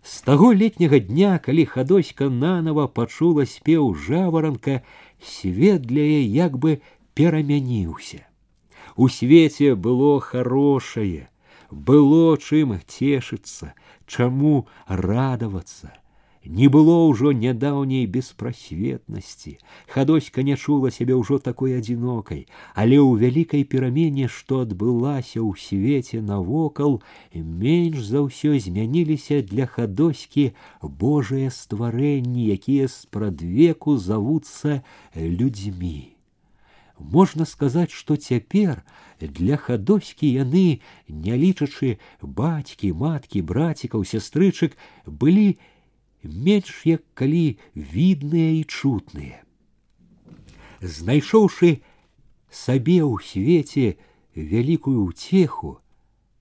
[0.03, 4.81] З таго летняга дня, калі хадоська нанова пачула спеў жаваранка,
[5.23, 6.81] свет для яе як бы
[7.15, 8.27] перамяніўся.
[8.95, 11.29] У свеце было хорошае,
[11.71, 13.73] было чым цешыцца,
[14.05, 15.93] чаму радавацца.
[16.47, 19.57] Не было ўжо нядаўняй беспрасветнасці.
[19.87, 26.19] Хадоська не чула сябе ўжо такой адзінокай, але ў вялікай перамене, што адбылася ў свеце
[26.19, 26.99] навокал,
[27.31, 30.51] менш за ўсё змяніліся для хадоські
[30.83, 34.83] Божыя стварэнні, якія спрадвеку завуцца
[35.15, 36.11] людзьмі.
[36.99, 38.83] Можна сказаць, што цяпер
[39.19, 44.75] для хадоські яны, не лічачы бацькі, маткі, брацікаў, сястрычак,
[45.07, 45.55] былі
[46.23, 49.43] менш як калі відныя і чутныя.
[50.81, 51.79] Знайшоўшы
[52.49, 53.95] сабе ў свеце
[54.35, 55.79] вялікую ўцеху,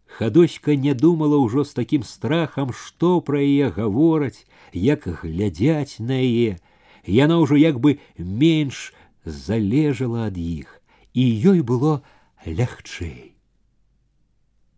[0.07, 6.59] хадоська не думала ўжо з такім страхам, што пра яе гавораць, як глядзяць на яе,
[7.07, 8.93] яна ўжо як бы менш
[9.25, 10.83] залежала ад іх,
[11.15, 12.03] і ёй было
[12.47, 13.33] лягчэй.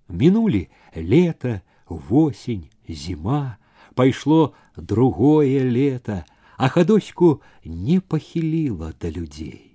[0.09, 3.57] Мінулі лета, восень, зіма,
[3.99, 6.25] пайшло другое лето,
[6.57, 9.71] а хадоську не пахіліла да людзей.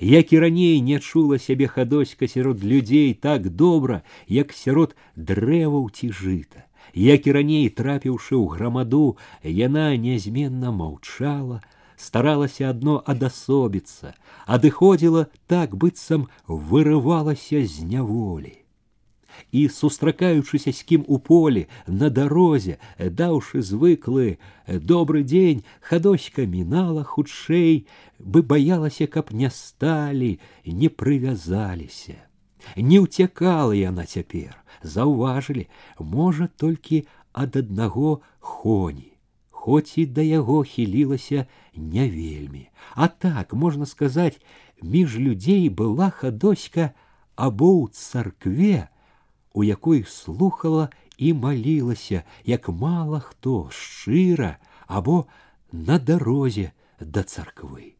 [0.00, 6.10] Як і раней не чула сябе хадоська сярод людзей так добра, як сярод дрэваў ці
[6.10, 6.66] жыта.
[6.94, 11.62] Як і раней трапіўшы ў грамаду, яна нязменна маўчала,
[11.96, 14.14] старалася адно адасобіцца,
[14.46, 18.62] адыходзіла так быццам вырывалася з няволі.
[19.52, 27.86] і сустракаючыся з кім у полі на дарозе даўшы звыклы добры дзень хадоська мінала хутчэй
[28.18, 32.18] бы баялася каб не сталі не прывязаліся
[32.76, 35.66] не ўцякала яна цяпер заўважылі
[35.98, 39.10] можа толькі ад аднаго хоні
[39.50, 44.38] хоць і да яго хілілася не вельмі а так можна сказаць
[44.82, 46.90] між людзей была хадоська
[47.34, 48.88] або ў царкве
[49.52, 54.56] у якой слухала і малілася як мала хто шчыра
[54.86, 55.26] або
[55.72, 57.94] на дарозе да царквы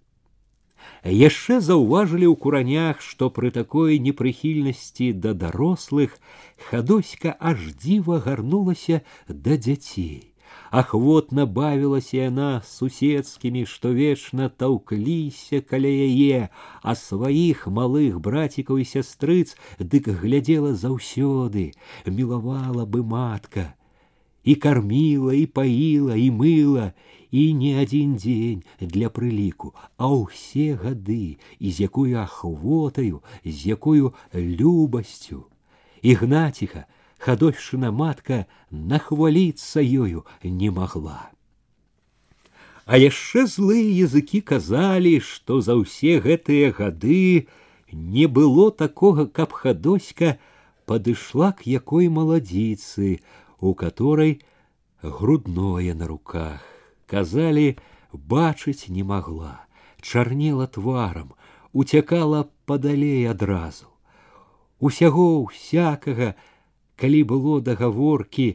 [1.04, 6.18] яшчэ заўважылі ў куранях што пры такой непрыхільнасці да дарослых
[6.68, 10.27] хадоська аж дзіва гарнулася да дзяцей
[10.70, 16.48] ахвотна бавілася яна з суседскімі што вечна таўкліся каля яе
[16.82, 21.70] а сваіх малых братікаў і сястрыц дык глядзела заўсёды
[22.06, 23.66] мілавала бы матка
[24.44, 26.92] і карміла і паіла і мыла
[27.30, 34.12] і не адзін дзень для прыліку а ўсе гады і з якою ахвотаю з якою
[34.34, 35.44] любасцю
[36.02, 36.84] ігнаціха
[37.18, 41.30] хадольшина матка нахваліцца ёю не могла.
[42.84, 47.48] А яшчэ злыя языкі казалі, што за ўсе гэтыя гады
[47.92, 50.36] не было такога, каб хадоська
[50.84, 53.24] падышла к якой маладзіцы,
[53.60, 54.44] у которой
[55.00, 56.60] грудное на руках.
[57.06, 57.76] Казалі,
[58.12, 59.64] бачыць не могла,
[60.00, 61.32] чарнела тварам,
[61.72, 63.88] уцякала падалей адразу.
[64.78, 66.34] Усяго всякага
[66.98, 68.48] калі было дагаворкі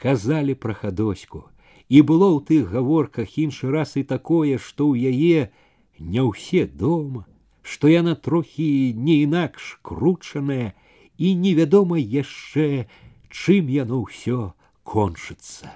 [0.00, 1.44] казалі пра хадоську
[1.88, 5.50] і было ў тых гаворках іншы раз і такое што ў яе
[5.98, 7.26] не ўсе дома
[7.62, 10.72] што яна трохі не інакш кручаная
[11.18, 12.88] і невядома яшчэ
[13.28, 14.40] чым яно ўсё
[14.82, 15.74] кончыцца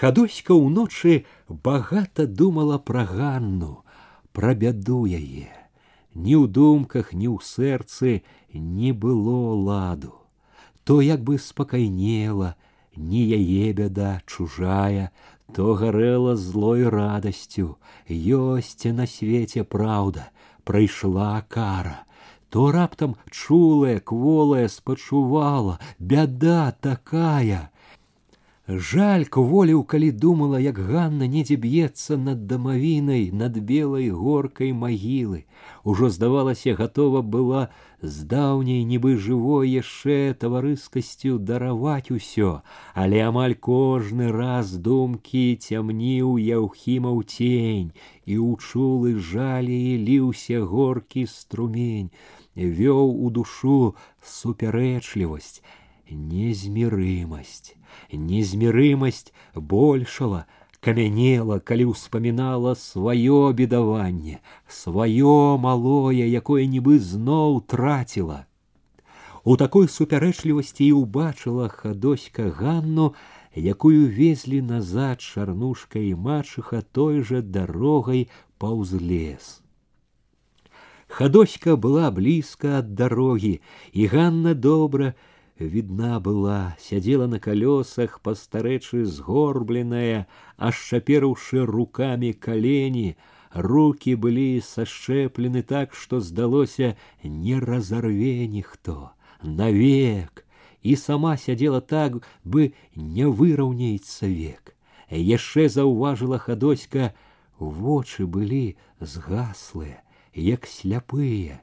[0.00, 1.24] хадоська ўночы
[1.68, 3.74] багата думала пра ганну
[4.32, 5.50] пра бяду яе
[6.14, 10.13] ні ў думках ні ў сэрцы не было ладу.
[10.83, 12.55] То як бы спакайнела
[12.95, 15.11] не яе бяда чужая
[15.53, 17.77] то гарэла злой радасцю.
[18.07, 20.29] Ёсць на свеце праўда
[20.63, 22.03] прайшла кара.
[22.49, 27.71] То раптам чулая кволая спачувала бяда такая
[28.68, 35.44] Жаль кволіў, калі думала, як Ганна недзе б'ецца над дамавінай над белай горкай магілы.
[35.82, 42.62] Ужо здавалася, гатова была з даўняй нібы жывой яшчэ таварыскасцю дараваць усё,
[42.94, 47.90] але амаль кожны раз думкі цямніў яўхімаў цень,
[48.30, 52.14] і ў чулы жалі ліўся горкі струмень,
[52.54, 55.62] вёў у душу супярэчлівасць,
[56.08, 57.75] незмірымасць
[58.12, 60.44] незмірымасць большала
[60.82, 68.44] камянела калі ўспамінала сваё бедаванне сваё малое якое нібы зноў траціла
[69.44, 73.14] у такой супярэчлівасці і ўбачыла хадоська ганну
[73.54, 78.28] якую везлі назад чарнушка і мачыха той жа дарогай
[78.58, 79.62] паўз лес
[81.12, 83.60] хадоська была блізка ад дарогі
[83.92, 85.14] і ганна добра
[85.58, 90.26] видна была, сядзела на колесах, пастарэчы сгорбленная,
[90.56, 93.16] ашчаперыўшы руками колени,
[93.52, 99.12] руки былі сашчэплены так, што здалося не разорве ніхто
[99.42, 100.44] навек
[100.82, 104.74] і сама сядзела так бы не выраўняецца век
[105.10, 107.12] яшчэ заўважыла хадоська
[107.58, 110.02] вочы былі згаслыя
[110.34, 111.60] як сляпыя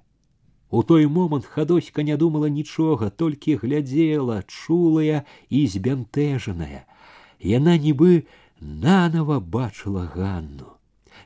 [0.73, 6.85] у той момант хадоська не думала нічога, толькі глядзела, чулая і збянтэжаная.
[7.41, 8.29] Яна нібы
[8.61, 10.77] нанова бачыла ганну.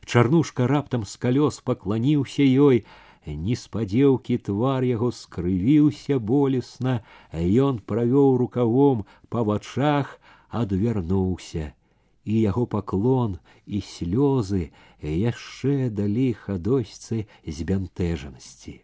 [0.05, 2.85] Чарнушка раптам з калёс пакланіўся ёй,
[3.27, 7.03] неспадзеўкі твар яго скрывіўся болесна,
[7.35, 11.75] ён правёў рукавом па вачах, адвярнуўся,
[12.23, 14.71] і яго паклон і слёзы
[15.03, 18.79] яшчэ далі хадосьцы збянтэжанасці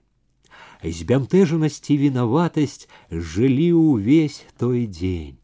[0.83, 5.39] збянтэжанасць і вінаватасць жылі ўвесь той дзень.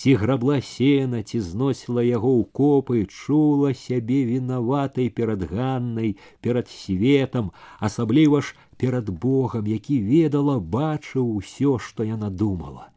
[0.00, 7.52] Ці грабла сена, ці зносіла яго ў копы, чула сябе вінаватай перад ганнай, перад светам,
[7.78, 12.88] асабліва ж перад Богам, які ведала, бачыў усё, што яна думала.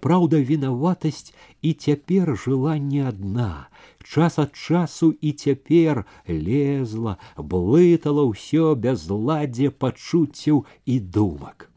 [0.00, 3.68] Праўда, вінаватасць і цяпер жыла не адна.
[4.02, 11.70] Час ад часу і цяпер лезла, блытала ўсё бязладдзе пачуццяў і думак.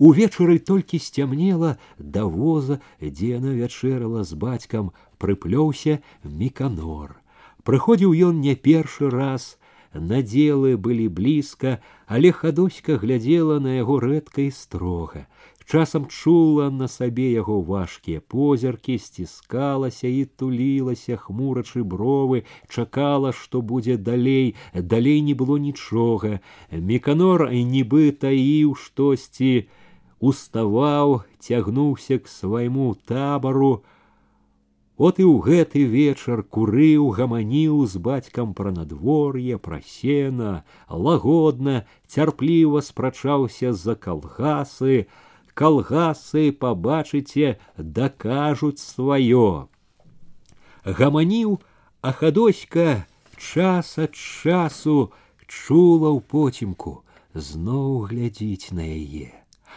[0.00, 7.20] Увечары толькі сцямнела да воза, дзе яна вячэрала з бацькам, прыплёўся міканор.
[7.68, 9.60] Прыходзіў ён не першы раз,
[9.92, 15.26] надзелы былі блізка, але хадоська глядзела на яго рэдка і строга.
[15.70, 23.96] Часам чула на сабе яго важкія позіркі, сціскалася і тулілася, хмурачы бровы, чакала, што будзе
[23.96, 26.40] далей, далей не было нічога.
[26.72, 29.70] Меканор нібы таіў штосьці,
[30.18, 33.86] уставаў, цягнуўся к свайму табару,
[35.00, 40.50] От і ў гэты вечар курыў, гаманіў з бацькам пра надвор'е, пра сена,
[40.92, 45.08] лагодна, цярпліва спрачаўся за калгасы.
[45.54, 49.68] Калгасы, пабачыце, дакажуць сваё.
[50.84, 51.60] Гаманіў,
[52.00, 53.04] а хадоська
[53.36, 55.12] час ад часу
[55.46, 57.02] чула ў поцемку,
[57.34, 59.34] зноў глядзіць на яе.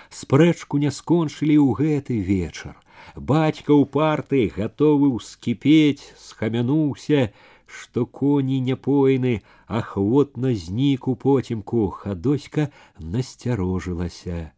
[0.10, 2.80] Спрэчку не скончылі ў гэты вечар
[3.15, 7.30] Бацька упарты, гатовы ўскіпець, схамянуўся,
[7.68, 14.53] што коні няпойны, ахвотна знік у потемку, хадоська насцярожылася.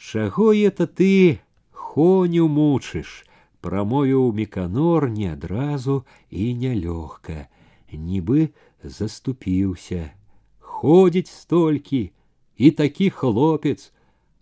[0.00, 1.40] Чаго это ты
[1.72, 3.24] хоню мучыш,
[3.60, 7.48] прамовіў міканор не адразу і нялёгка,
[7.92, 8.52] нібы
[8.82, 10.12] заступіўся.
[10.60, 12.12] Ходзіць столькі,
[12.56, 13.92] і такі хлопец,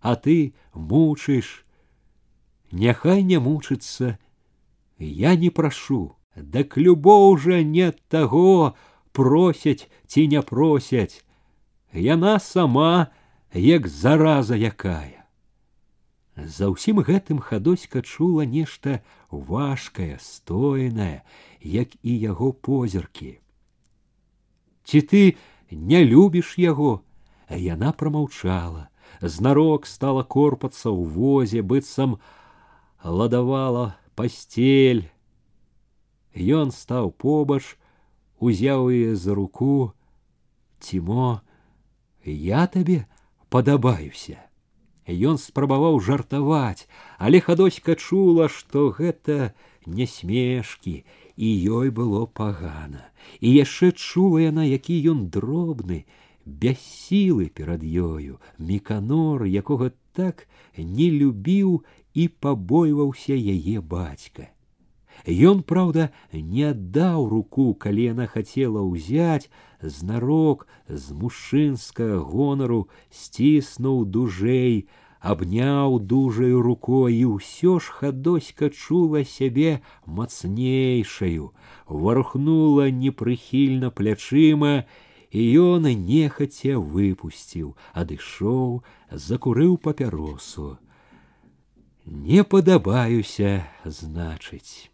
[0.01, 1.65] а ты мучыш,
[2.75, 4.19] Няхай не мучыцца,
[4.99, 8.75] я не прашу, дак любоў жа не таго
[9.13, 11.23] просяць ці не просяць.
[11.93, 13.15] Яна сама,
[13.55, 15.18] як зараза якая.
[16.39, 21.23] За ўсім гэтым хадоська чула нешта важкае, стоенае,
[21.63, 23.39] як і яго позіркі.
[24.85, 25.23] Ці ты
[25.71, 27.07] не любіш яго,
[27.47, 28.91] а яна прамаўчала,
[29.23, 32.19] знарок стала корпацца ў возе, быццам
[33.05, 35.07] ладавала пасцель.
[36.35, 37.79] Ён стаў побач,
[38.43, 39.95] узяў яе за руку,
[40.83, 41.41] Тимо,
[42.25, 43.07] я табе
[43.49, 44.43] падабаюся.
[45.10, 46.86] Ён спрабаваў жартаваць,
[47.18, 51.02] але хадоська чула, што гэта не смешкі,
[51.36, 53.10] і ёй было пагана.
[53.42, 56.06] І яшчэ чула яна, які ён дробны,
[56.46, 61.82] без сілы перад ёю, міканор, якога так не любіў
[62.14, 64.50] і пабойваўся яе бацька.
[65.27, 69.49] Ён, праўда, не аддаў руку, калі яна хацела ўзяць,
[69.81, 74.85] знарок з мужчынскага гонару сціснуў дужэй,
[75.25, 81.57] абняў дужаю рукой і ўсё ж хадоська чула сябе мацнейшаю,
[81.89, 84.85] варухнула непрыхільна плячыма,
[85.33, 90.77] і ён нехаця выпусціў, адышоў, закурыў папяросу
[92.05, 94.93] не падабаюся значыць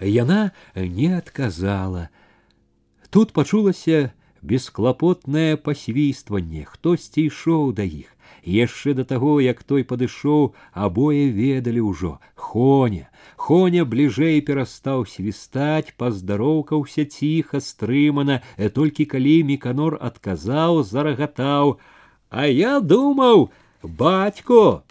[0.00, 2.08] яна не адказала
[3.10, 4.10] тут пачулася
[4.42, 8.12] бесклапотнае пасвістванне хтосьці ішоў да іх
[8.46, 10.54] яшчэ да таго як той падышоў
[10.86, 13.10] абое ведалі ўжо хоня
[13.46, 18.40] хоня бліжэй перастаў свістаць паздароўкаўся ціха стрымана
[18.78, 21.78] толькі калі міканор адказаў зарагатаў
[22.30, 23.48] а я думаў
[23.82, 24.82] бацько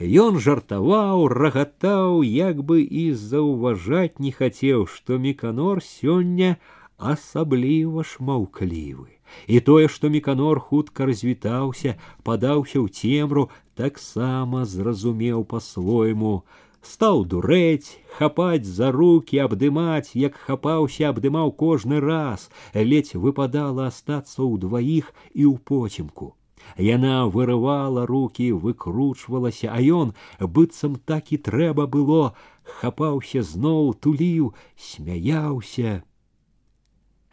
[0.00, 6.56] Ён жартаваў, рагатаў, як бы і заўважаць не хацеў, што міканор сёння
[6.98, 9.14] асабліва ж маўклівы.
[9.46, 16.42] І тое, што міканор хутка развітаўся, падаўся ў цемру, таксама зразумеў па-свойму.
[16.82, 25.14] Стаў дурэць, хапаць за руки, абдымаць, як хапаўся, абдымаў кожны раз, ледзь выпадала астацца ўдваіх
[25.32, 26.34] і ў поцемку.
[26.76, 32.34] Яна вырывала руки, выкручвалася, а ён, быццам так і трэба было,
[32.64, 36.02] хапаўся зноў, туліў, смяяўся.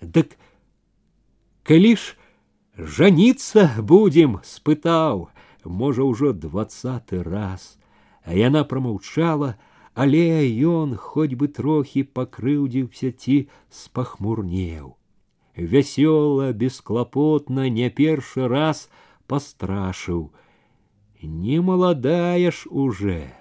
[0.01, 0.37] Дык
[1.63, 2.17] калі ж
[2.77, 5.29] жаніцца будзем, спытаў,
[5.65, 7.77] можа, ўжо двадцаты раз.
[8.21, 9.57] А яна прамаўчала,
[9.93, 13.37] але ён хоць бы трохі пакрыўдзіўся ці
[13.69, 14.97] спахмурнеў.
[15.57, 18.89] Вясёла, бесклапотна, не першы раз,
[19.27, 20.31] пострашыў
[21.21, 23.31] не маладая ж уже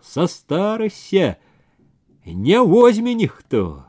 [0.00, 1.36] со старасся
[2.24, 3.84] не возьме ніхто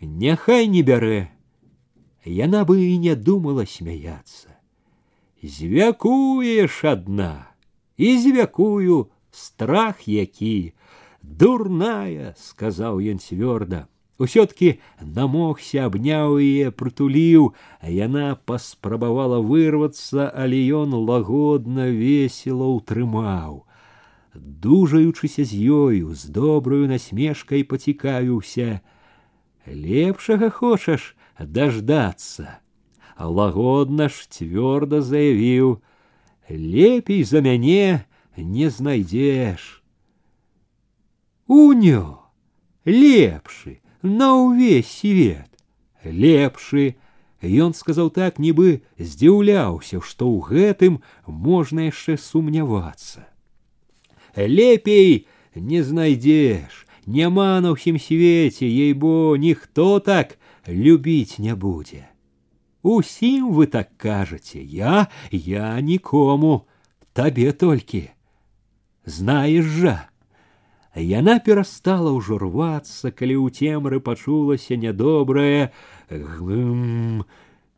[0.00, 1.28] няхай не бярэ
[2.24, 4.54] яна бы і не думала смяяться
[5.42, 7.52] звякуеш адна
[7.96, 10.72] і звякую страх які
[11.22, 13.88] дурная сказаў ён цвёрда
[14.18, 17.50] Усё-таки намогся, абняў яе, прытуліў,
[17.82, 23.66] а яна паспрабавала вырвацца, але ён лагодна весела ўтрымаў.
[24.34, 32.62] Дужаючыся з ёю, з добраю насмешкай пацікавіўся: « Лепшага хочаш даждацца.
[33.18, 38.06] Лагодна ж цвёрда заявіў: « Лепей за мяне
[38.36, 39.82] не знайдзеш.
[41.46, 42.18] Унё,
[42.84, 45.48] лепшы, на ўвесь свет.
[46.04, 46.96] Лепшы,
[47.44, 53.28] Ён сказаў так, нібы здзіўляўся, што ў гэтым можна яшчэ сумнявацца.
[54.36, 62.08] Лепей не знайдзеш, няма на ўсім свеце, ей-бо ніхто так любіць не будзе.
[62.82, 66.64] Усім вы так кажаце, я, я нікому,
[67.12, 68.08] табе толькі.
[69.04, 70.08] Знаеш жа,
[70.98, 75.74] Яна перастала ўжо рвацца, калі ў цемры пачулася нядобрае
[76.10, 77.26] гм.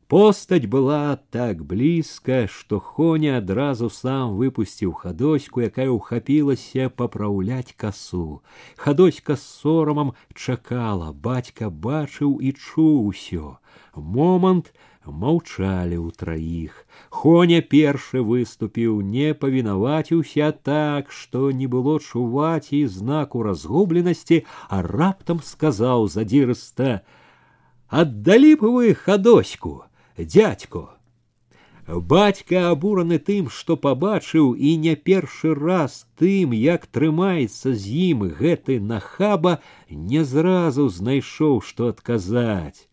[0.07, 8.45] Постаць была так блізка, што Хоня адразу сам выпусціў хадоську, якая ўхапілася папраўляць касу.
[8.77, 13.59] Хадоська з сорамам чакала, бацька бачыў і чуў усё.
[13.97, 14.71] Момант,
[15.07, 16.87] маўчалі ўтраіх.
[17.11, 25.41] Хоня першы выступіў, не павінаваціўся так, што не было чуваць і знаку разгубленасці, а раптам
[25.43, 29.85] сказаў задзірыста: « Аддалі б вы хадоську,
[30.19, 30.97] дядько.
[31.87, 38.81] Бацька абураны тым, што пабачыў і не першы раз тым, як трымаецца з ім гэты
[38.81, 42.90] нахаба, не зразу знайшоў, што адказаць.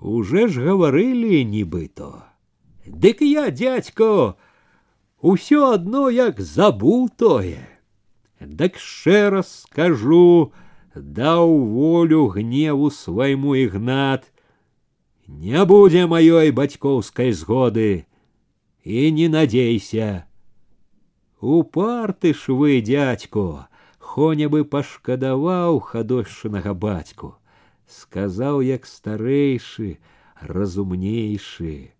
[0.00, 2.24] Уже ж гаварылі нібыто.
[2.86, 4.36] Дык я, дядько,
[5.20, 7.64] усё одно як забуў тое.
[8.40, 10.52] Дак яшчэ раз скажу,
[10.94, 14.30] даў волю гневу свайму ігнат.
[15.26, 18.06] Не будзе маёй бацькоўскай згоды
[18.84, 20.26] і не надзейся.
[21.40, 23.66] Упарты ж вы, дядько,
[23.98, 27.36] хоня бы пашкадаваў хадошчынага бацьку
[27.90, 29.98] сказаў як старэйшы,
[30.40, 31.92] разумнейшы.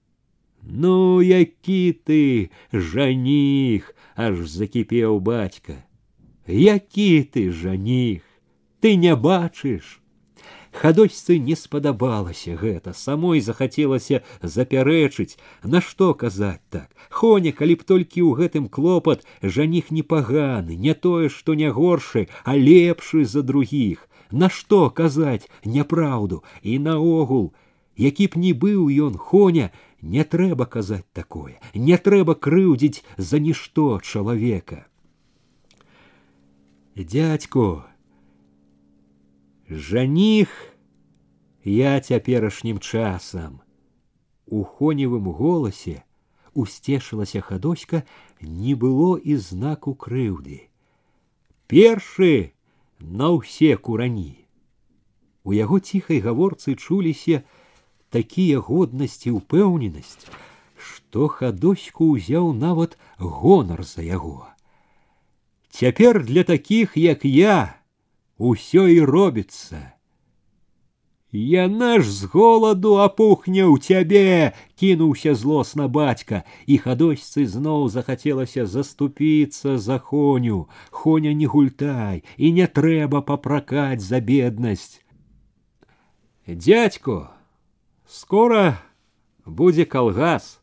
[0.63, 5.85] Ну, які ты, жаніх, аж закіпеў бацька.
[6.47, 8.23] Які ты жаніх,
[8.81, 10.01] ты не бачыш.
[10.77, 16.93] Хадочцы не спадабалася гэта, самой захацелася запярэчыць, нашто казаць так.
[17.09, 22.59] Хоня, калі б толькі ў гэтым клопат жаніх непаганы, не тое, што не горшы, а
[22.61, 24.05] лепшы за другіх.
[24.31, 27.53] Нашто казаць няпраўду і наогул,
[27.97, 29.71] які б ні быў ён хоня,
[30.03, 34.87] не трэба казаць такое, не трэба крыўдзіць за нішто чалавека.
[36.97, 37.85] Дядько,
[39.69, 40.51] жаніх
[41.65, 43.61] я цяперашнім часам.
[44.47, 46.05] У хоневым голасе
[46.55, 48.05] усцешылася хадоська,
[48.41, 50.71] не было і знаку крыўды.
[51.67, 52.55] Першы
[53.02, 54.46] на ўсе курані.
[55.44, 57.42] У яго ціхай гаворцы чуліся
[58.10, 60.30] такія годнасць і ўпэўненасць,
[60.78, 64.48] што хадоську ўзяў нават гонар за яго.
[65.72, 67.76] Цяпер для такіх, як я,
[68.38, 70.01] усё і робіцца.
[71.37, 79.77] Яна ж з голаду апухне ў цябе, кінуўся злосна бацька, і хадосьцы зноў захацелася заступіцца
[79.77, 80.65] за хоню.
[80.91, 85.05] Хоня не гультай і не трэба папракаць за беднасць.
[86.47, 87.37] Дядько,
[88.09, 88.81] скора
[89.45, 90.63] будзе калгас.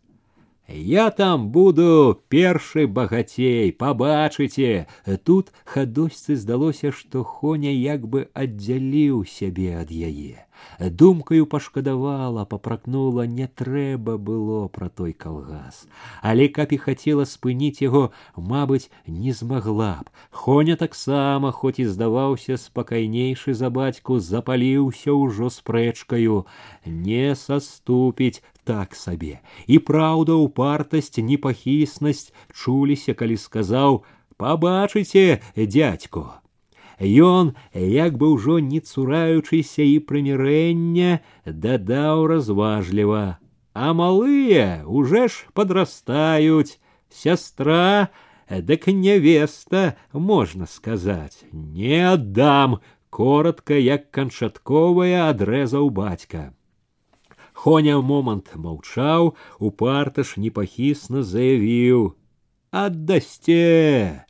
[0.68, 4.88] Я там буду першы багацей, пабачыце.
[5.24, 10.47] Тут хадосьцы здалося, што хоня як бы аддзяліў сябе ад яе.
[10.80, 15.88] Думкаю пашкадавала, папракнула, не трэба было пра той калгас.
[16.22, 20.10] Але каб і хацела спыніць яго, мабыць, не змагла б.
[20.32, 26.46] Хоня таксама, хоць і здаваўся спакайнейшы за бацьку, запаліўся ўжо спрэчкаю,
[26.86, 29.40] не саступіць так сабе.
[29.68, 36.42] І праўда, упартасць, непахіснасць чуліся, калі сказаў: « Пабачыце, дядько,
[37.00, 46.80] Ён, як бы ўжо не цураючыся і прымірэння, дадаў разважліва: « А малыя уже ж подрастаюць,
[47.10, 48.10] сястра,
[48.50, 52.80] дык невеста, можна сказаць, не аддам,
[53.10, 56.54] коротко, як канчатковая адрэзаў бацька.
[57.54, 64.26] Хоня момант маўчаў, упарта ж непахісна заявіў: « Аддасце!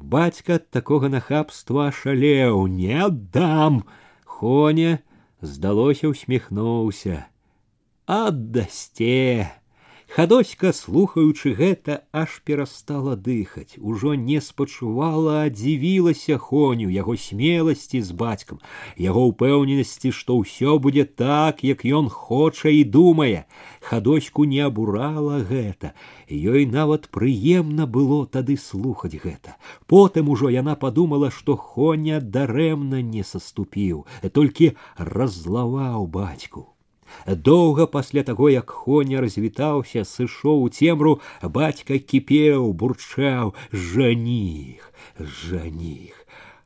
[0.00, 3.84] Бацька ад такога нахабства шалеў, не аддам.
[4.24, 5.00] Хоня,
[5.40, 7.26] здалося, усміхнуўся.
[8.06, 9.50] Аддасце!
[10.11, 18.11] Хадоська, слухаючы гэта, аж перастала дыхаць, ужо не спачувала, а дзівілася хоню яго смеласці з
[18.11, 18.59] бацькам,
[18.99, 23.47] яго ўпэўненасці, што ўсё будзе так, як ён хоча і думае.
[23.79, 25.95] Хадоську не абурала гэта.
[26.27, 29.55] Ёй нават прыемна было тады слухаць гэта.
[29.87, 34.03] Потым ужо яна падумала, што хоня дарэмна не саступіў,
[34.35, 36.70] толькі раззлаваў бацьку.
[37.26, 46.22] Доўга пасля таго, як хоня развітаўся, сышоў у цемру, бацька кіпеў, бурчаў: жаніх, жаніх,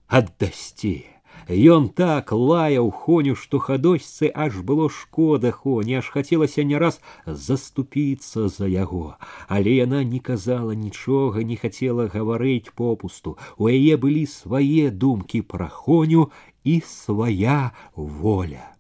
[0.09, 1.07] аддасці.
[1.51, 8.49] Ён так лаяў хоню, што хадосьцы аж было шкода хоні, аж хацелася не раз заступіцца
[8.49, 9.17] за яго.
[9.49, 13.39] Але яна не казала нічога, не хацела гаварыць попусту.
[13.59, 16.31] У яе былі свае думкі пра хоню
[16.63, 18.74] і свая воля.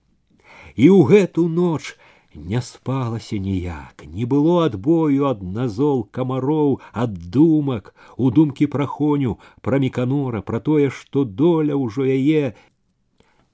[0.77, 1.97] І ў гэту ноч
[2.35, 9.39] не спалася ніяк, не было адбою ад назол камароў, ад думак, у думкі пра хоню,
[9.61, 12.55] пра міканора, пра тое, што доля ўжо яе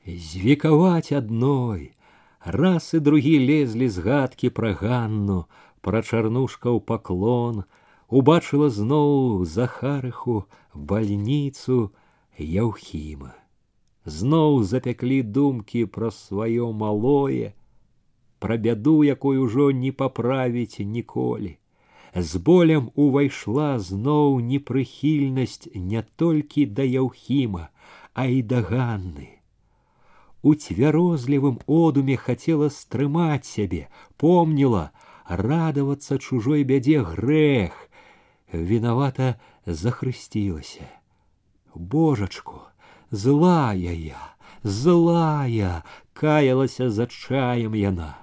[0.06, 1.92] звекаваць адной.
[2.44, 5.46] Раз і другі лезлі згадкі пра ганну,
[5.80, 7.64] пра чарнушкаў паклон,
[8.08, 10.44] убачыла зноў захарыху
[10.74, 11.90] бальніцу
[12.36, 13.39] Яўхіма
[14.06, 17.52] зноў запяклі думкі пра сваё малое,
[18.38, 21.58] пра бяду, якой ужо не паправіць ніколі.
[22.16, 27.68] З болем увайшла зноў непрыхільнасць не толькі да Яўхіма,
[28.14, 29.36] а і да Ганны.
[30.42, 34.92] У цвярозлівым одуме хацела стрымаць сябе, помніла,
[35.28, 37.74] радавацца чужой бядзе грэх,
[38.52, 39.36] вінавата
[39.66, 40.86] захрысцілася.
[41.74, 42.62] Божачку,
[43.11, 44.21] злая я,
[44.63, 45.83] злая,
[46.13, 48.17] каялася за чаем яна.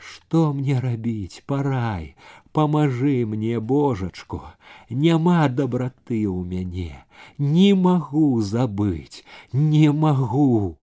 [0.00, 2.16] Што мне рабіць, парай,
[2.52, 4.40] памажы мне, божачку,
[4.88, 7.04] няма дабраты ў мяне,
[7.38, 9.22] не магу забыць,
[9.52, 10.78] не магу.